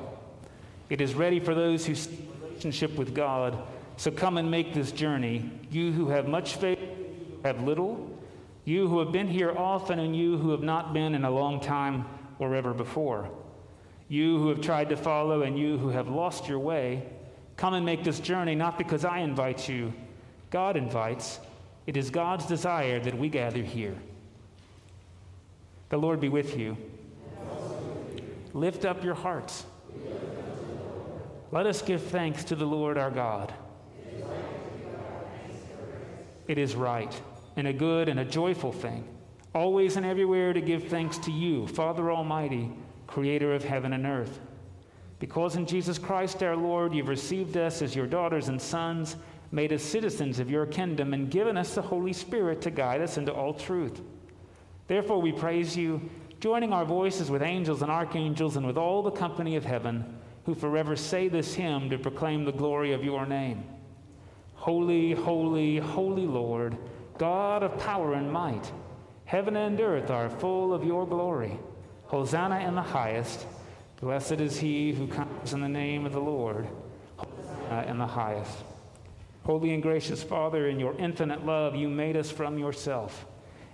It 0.89 1.01
is 1.01 1.15
ready 1.15 1.39
for 1.39 1.55
those 1.55 1.86
who 1.86 1.95
seek 1.95 2.29
relationship 2.43 2.95
with 2.95 3.15
God. 3.15 3.57
So 3.97 4.12
come 4.12 4.38
and 4.38 4.51
make 4.51 4.73
this 4.73 4.91
journey. 4.91 5.49
You 5.71 5.91
who 5.91 6.09
have 6.09 6.27
much 6.27 6.55
faith, 6.55 6.79
have 7.43 7.63
little. 7.63 8.15
You 8.65 8.88
who 8.88 8.99
have 8.99 9.12
been 9.12 9.27
here 9.27 9.51
often, 9.51 9.97
and 9.97 10.15
you 10.15 10.38
who 10.38 10.51
have 10.51 10.62
not 10.62 10.93
been 10.93 11.15
in 11.15 11.25
a 11.25 11.31
long 11.31 11.59
time 11.59 12.05
or 12.38 12.53
ever 12.53 12.73
before. 12.73 13.29
You 14.07 14.38
who 14.38 14.49
have 14.49 14.62
tried 14.62 14.89
to 14.89 14.97
follow, 14.97 15.41
and 15.41 15.57
you 15.57 15.79
who 15.79 15.89
have 15.89 16.07
lost 16.07 16.47
your 16.47 16.59
way. 16.59 17.07
Come 17.57 17.73
and 17.73 17.86
make 17.86 18.03
this 18.03 18.19
journey, 18.19 18.53
not 18.53 18.77
because 18.77 19.03
I 19.03 19.19
invite 19.19 19.67
you, 19.67 19.93
God 20.51 20.77
invites. 20.77 21.39
It 21.85 21.97
is 21.97 22.09
God's 22.09 22.45
desire 22.45 22.99
that 22.99 23.17
we 23.17 23.29
gather 23.29 23.61
here. 23.61 23.95
The 25.89 25.97
Lord 25.97 26.19
be 26.19 26.29
with 26.29 26.57
you. 26.57 26.77
Lift 28.53 28.85
up 28.85 29.03
your 29.03 29.15
hearts. 29.15 29.65
Let 31.51 31.65
us 31.65 31.81
give 31.81 32.01
thanks 32.01 32.43
to 32.45 32.55
the 32.55 32.65
Lord 32.65 32.97
our 32.97 33.11
God. 33.11 33.53
It 36.47 36.57
is 36.57 36.75
right 36.75 37.21
and 37.55 37.67
a 37.67 37.73
good 37.73 38.09
and 38.09 38.19
a 38.19 38.25
joyful 38.25 38.71
thing, 38.71 39.07
always 39.53 39.95
and 39.95 40.05
everywhere 40.05 40.53
to 40.53 40.61
give 40.61 40.87
thanks 40.87 41.17
to 41.19 41.31
you, 41.31 41.67
Father 41.67 42.11
Almighty, 42.11 42.71
creator 43.07 43.53
of 43.53 43.63
heaven 43.63 43.93
and 43.93 44.05
earth. 44.05 44.39
Because 45.19 45.55
in 45.55 45.65
Jesus 45.65 45.97
Christ 45.97 46.41
our 46.43 46.57
Lord 46.57 46.93
you've 46.93 47.07
received 47.07 47.55
us 47.55 47.81
as 47.81 47.95
your 47.95 48.07
daughters 48.07 48.49
and 48.49 48.61
sons 48.61 49.15
made 49.53 49.71
us 49.71 49.83
citizens 49.83 50.39
of 50.39 50.49
your 50.49 50.65
kingdom, 50.65 51.13
and 51.13 51.29
given 51.29 51.57
us 51.57 51.75
the 51.75 51.81
Holy 51.81 52.11
Spirit 52.11 52.59
to 52.59 52.71
guide 52.71 53.01
us 53.01 53.17
into 53.17 53.31
all 53.31 53.53
truth. 53.53 54.01
Therefore, 54.87 55.21
we 55.21 55.31
praise 55.31 55.77
you, 55.77 56.09
joining 56.39 56.73
our 56.73 56.85
voices 56.85 57.29
with 57.29 57.43
angels 57.43 57.83
and 57.83 57.91
archangels 57.91 58.57
and 58.57 58.65
with 58.65 58.77
all 58.77 59.03
the 59.03 59.11
company 59.11 59.55
of 59.55 59.63
heaven, 59.63 60.17
who 60.45 60.55
forever 60.55 60.95
say 60.95 61.27
this 61.27 61.53
hymn 61.53 61.87
to 61.91 61.99
proclaim 61.99 62.45
the 62.45 62.51
glory 62.51 62.93
of 62.93 63.03
your 63.03 63.27
name. 63.27 63.63
Holy, 64.55 65.11
holy, 65.11 65.77
holy 65.77 66.25
Lord, 66.25 66.75
God 67.19 67.61
of 67.61 67.77
power 67.77 68.13
and 68.13 68.31
might, 68.31 68.71
heaven 69.25 69.55
and 69.55 69.79
earth 69.79 70.09
are 70.09 70.31
full 70.31 70.73
of 70.73 70.83
your 70.83 71.05
glory. 71.05 71.59
Hosanna 72.05 72.59
in 72.61 72.73
the 72.73 72.81
highest. 72.81 73.45
Blessed 74.01 74.33
is 74.33 74.59
he 74.59 74.93
who 74.93 75.07
comes 75.07 75.53
in 75.53 75.61
the 75.61 75.69
name 75.69 76.07
of 76.07 76.11
the 76.11 76.19
Lord. 76.19 76.67
Hosanna 77.17 77.83
in 77.87 77.99
the 77.99 78.07
highest. 78.07 78.63
Holy 79.43 79.73
and 79.73 79.84
gracious 79.84 80.23
Father, 80.23 80.69
in 80.69 80.79
your 80.79 80.95
infinite 80.97 81.45
love, 81.45 81.75
you 81.75 81.89
made 81.89 82.15
us 82.15 82.32
from 82.32 82.58
yourself. 82.58 83.25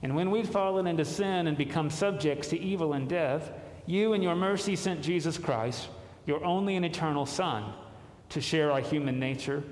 And 0.01 0.15
when 0.15 0.31
we'd 0.31 0.49
fallen 0.49 0.87
into 0.87 1.05
sin 1.05 1.47
and 1.47 1.57
become 1.57 1.89
subjects 1.89 2.47
to 2.49 2.59
evil 2.59 2.93
and 2.93 3.07
death, 3.07 3.51
you 3.85 4.13
in 4.13 4.23
your 4.23 4.35
mercy 4.35 4.75
sent 4.75 5.01
Jesus 5.01 5.37
Christ, 5.37 5.89
your 6.25 6.43
only 6.43 6.75
and 6.75 6.85
eternal 6.85 7.25
Son, 7.25 7.73
to 8.29 8.41
share 8.41 8.71
our 8.71 8.81
human 8.81 9.19
nature, 9.19 9.63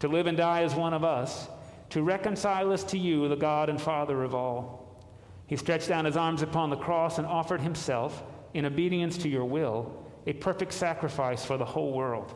to 0.00 0.08
live 0.08 0.26
and 0.26 0.36
die 0.36 0.62
as 0.62 0.74
one 0.74 0.94
of 0.94 1.04
us, 1.04 1.48
to 1.90 2.02
reconcile 2.02 2.72
us 2.72 2.82
to 2.84 2.98
you, 2.98 3.28
the 3.28 3.36
God 3.36 3.68
and 3.68 3.80
Father 3.80 4.24
of 4.24 4.34
all. 4.34 5.04
He 5.46 5.56
stretched 5.56 5.88
down 5.88 6.04
his 6.04 6.16
arms 6.16 6.42
upon 6.42 6.70
the 6.70 6.76
cross 6.76 7.18
and 7.18 7.26
offered 7.26 7.60
himself, 7.60 8.24
in 8.54 8.64
obedience 8.64 9.18
to 9.18 9.28
your 9.28 9.44
will, 9.44 10.04
a 10.26 10.32
perfect 10.32 10.72
sacrifice 10.72 11.44
for 11.44 11.58
the 11.58 11.64
whole 11.64 11.92
world. 11.92 12.34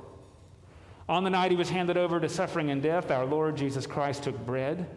On 1.08 1.24
the 1.24 1.30
night 1.30 1.50
he 1.50 1.56
was 1.56 1.70
handed 1.70 1.96
over 1.96 2.20
to 2.20 2.28
suffering 2.28 2.70
and 2.70 2.82
death, 2.82 3.10
our 3.10 3.24
Lord 3.24 3.56
Jesus 3.56 3.86
Christ 3.86 4.24
took 4.24 4.38
bread, 4.44 4.88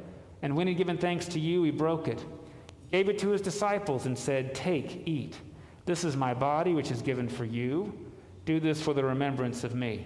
and 0.42 0.56
when 0.56 0.68
he'd 0.68 0.76
given 0.76 0.98
thanks 0.98 1.26
to 1.28 1.40
you, 1.40 1.64
he 1.64 1.72
broke 1.72 2.08
it, 2.08 2.24
gave 2.92 3.08
it 3.08 3.18
to 3.20 3.30
his 3.30 3.42
disciples, 3.42 4.06
and 4.06 4.18
said, 4.18 4.54
Take, 4.54 5.08
eat. 5.08 5.38
This 5.86 6.04
is 6.04 6.18
my 6.18 6.34
body, 6.34 6.74
which 6.74 6.92
is 6.92 7.02
given 7.02 7.30
for 7.30 7.46
you. 7.46 7.94
Do 8.46 8.60
this 8.60 8.82
for 8.82 8.94
the 8.94 9.04
remembrance 9.04 9.64
of 9.64 9.74
me. 9.74 10.06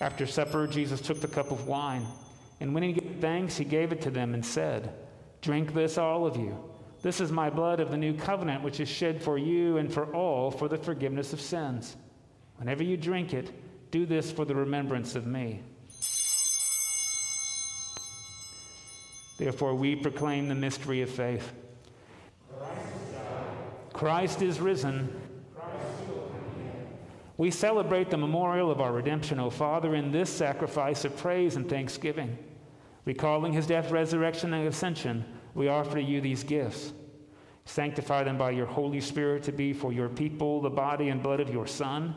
After 0.00 0.26
supper, 0.26 0.66
Jesus 0.66 1.00
took 1.00 1.20
the 1.20 1.28
cup 1.28 1.50
of 1.50 1.66
wine, 1.66 2.06
and 2.60 2.74
when 2.74 2.82
he 2.82 2.92
gave 2.92 3.16
thanks, 3.20 3.56
he 3.56 3.64
gave 3.64 3.90
it 3.90 4.02
to 4.02 4.10
them 4.10 4.34
and 4.34 4.44
said, 4.44 4.92
Drink 5.40 5.72
this, 5.72 5.96
all 5.96 6.26
of 6.26 6.36
you. 6.36 6.56
This 7.00 7.20
is 7.20 7.32
my 7.32 7.48
blood 7.48 7.80
of 7.80 7.90
the 7.90 7.96
new 7.96 8.12
covenant, 8.12 8.62
which 8.62 8.80
is 8.80 8.88
shed 8.88 9.22
for 9.22 9.38
you 9.38 9.78
and 9.78 9.92
for 9.92 10.12
all 10.14 10.50
for 10.50 10.68
the 10.68 10.76
forgiveness 10.76 11.32
of 11.32 11.40
sins. 11.40 11.96
Whenever 12.58 12.82
you 12.82 12.96
drink 12.96 13.32
it, 13.32 13.52
do 13.90 14.04
this 14.04 14.30
for 14.30 14.44
the 14.44 14.54
remembrance 14.54 15.14
of 15.14 15.26
me. 15.26 15.62
Therefore, 19.38 19.74
we 19.74 19.94
proclaim 19.94 20.48
the 20.48 20.54
mystery 20.54 21.00
of 21.00 21.08
faith. 21.08 21.52
Christ 23.92 24.42
is 24.42 24.60
risen. 24.60 25.08
We 27.36 27.52
celebrate 27.52 28.10
the 28.10 28.16
memorial 28.16 28.68
of 28.68 28.80
our 28.80 28.92
redemption, 28.92 29.38
O 29.38 29.48
Father, 29.48 29.94
in 29.94 30.10
this 30.10 30.28
sacrifice 30.28 31.04
of 31.04 31.16
praise 31.16 31.54
and 31.54 31.68
thanksgiving. 31.68 32.36
Recalling 33.04 33.52
his 33.52 33.68
death, 33.68 33.92
resurrection, 33.92 34.52
and 34.52 34.66
ascension, 34.66 35.24
we 35.54 35.68
offer 35.68 35.94
to 35.94 36.02
you 36.02 36.20
these 36.20 36.42
gifts. 36.42 36.92
Sanctify 37.64 38.24
them 38.24 38.38
by 38.38 38.50
your 38.50 38.66
Holy 38.66 39.00
Spirit 39.00 39.44
to 39.44 39.52
be 39.52 39.72
for 39.72 39.92
your 39.92 40.08
people 40.08 40.60
the 40.60 40.70
body 40.70 41.10
and 41.10 41.22
blood 41.22 41.38
of 41.38 41.50
your 41.50 41.66
Son 41.66 42.16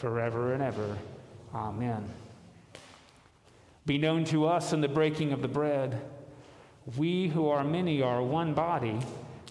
forever 0.00 0.54
and 0.54 0.62
ever. 0.62 0.96
Amen. 1.54 2.08
Be 3.84 3.98
known 3.98 4.24
to 4.26 4.46
us 4.46 4.72
in 4.72 4.80
the 4.80 4.88
breaking 4.88 5.32
of 5.32 5.42
the 5.42 5.48
bread. 5.48 6.00
We 6.96 7.28
who 7.28 7.48
are 7.48 7.62
many 7.62 8.02
are 8.02 8.22
one 8.22 8.54
body, 8.54 8.98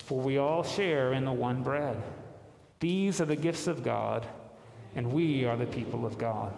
for 0.06 0.20
we 0.20 0.38
all 0.38 0.64
share 0.64 1.14
in 1.14 1.24
the 1.24 1.32
one 1.32 1.62
bread. 1.62 2.02
These 2.80 3.22
are 3.22 3.26
the 3.26 3.36
gifts 3.36 3.68
of 3.68 3.84
God, 3.84 4.26
and 4.95 5.14
we 5.14 5.45
are 5.45 5.56
the 5.56 5.68
people 5.68 6.06
of 6.06 6.18
God. 6.18 6.52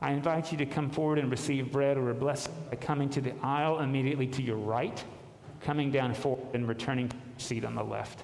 I 0.00 0.12
invite 0.12 0.52
you 0.52 0.58
to 0.58 0.66
come 0.66 0.88
forward 0.88 1.18
and 1.18 1.30
receive 1.30 1.72
bread 1.72 1.96
or 1.96 2.10
a 2.10 2.14
blessing 2.14 2.54
by 2.70 2.76
coming 2.76 3.08
to 3.10 3.20
the 3.20 3.34
aisle 3.42 3.80
immediately 3.80 4.28
to 4.28 4.42
your 4.42 4.56
right, 4.56 5.02
coming 5.60 5.90
down 5.90 6.14
forward, 6.14 6.54
and 6.54 6.68
returning 6.68 7.08
to 7.08 7.16
your 7.16 7.38
seat 7.38 7.64
on 7.64 7.74
the 7.74 7.84
left. 7.84 8.22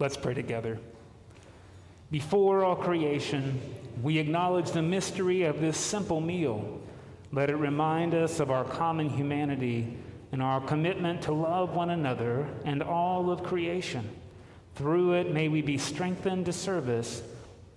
Let's 0.00 0.16
pray 0.16 0.32
together. 0.32 0.78
Before 2.10 2.64
all 2.64 2.74
creation, 2.74 3.60
we 4.02 4.16
acknowledge 4.16 4.70
the 4.70 4.80
mystery 4.80 5.42
of 5.42 5.60
this 5.60 5.76
simple 5.76 6.22
meal. 6.22 6.80
Let 7.32 7.50
it 7.50 7.56
remind 7.56 8.14
us 8.14 8.40
of 8.40 8.50
our 8.50 8.64
common 8.64 9.10
humanity 9.10 9.98
and 10.32 10.40
our 10.40 10.62
commitment 10.62 11.20
to 11.22 11.32
love 11.32 11.74
one 11.74 11.90
another 11.90 12.48
and 12.64 12.82
all 12.82 13.30
of 13.30 13.42
creation. 13.42 14.08
Through 14.74 15.12
it, 15.12 15.32
may 15.32 15.48
we 15.48 15.60
be 15.60 15.76
strengthened 15.76 16.46
to 16.46 16.52
service. 16.54 17.22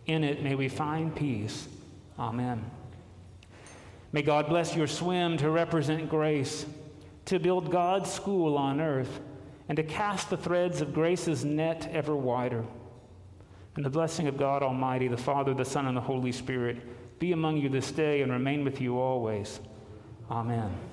In 0.05 0.23
it, 0.23 0.41
may 0.41 0.55
we 0.55 0.69
find 0.69 1.13
peace. 1.13 1.67
Amen. 2.17 2.63
May 4.13 4.21
God 4.21 4.47
bless 4.47 4.77
your 4.77 4.87
swim 4.87 5.35
to 5.39 5.49
represent 5.49 6.09
grace, 6.09 6.65
to 7.25 7.37
build 7.37 7.69
God's 7.69 8.09
school 8.09 8.57
on 8.57 8.79
earth 8.79 9.19
and 9.69 9.75
to 9.77 9.83
cast 9.83 10.29
the 10.29 10.37
threads 10.37 10.81
of 10.81 10.93
grace's 10.93 11.45
net 11.45 11.89
ever 11.91 12.15
wider. 12.15 12.65
And 13.75 13.83
the 13.83 13.89
blessing 13.89 14.27
of 14.27 14.37
God 14.37 14.61
Almighty, 14.61 15.07
the 15.07 15.17
Father, 15.17 15.53
the 15.53 15.65
Son, 15.65 15.87
and 15.87 15.97
the 15.97 16.01
Holy 16.01 16.31
Spirit 16.31 17.19
be 17.19 17.31
among 17.31 17.57
you 17.57 17.69
this 17.69 17.91
day 17.91 18.21
and 18.21 18.31
remain 18.31 18.63
with 18.63 18.81
you 18.81 18.99
always. 18.99 19.59
Amen. 20.29 20.92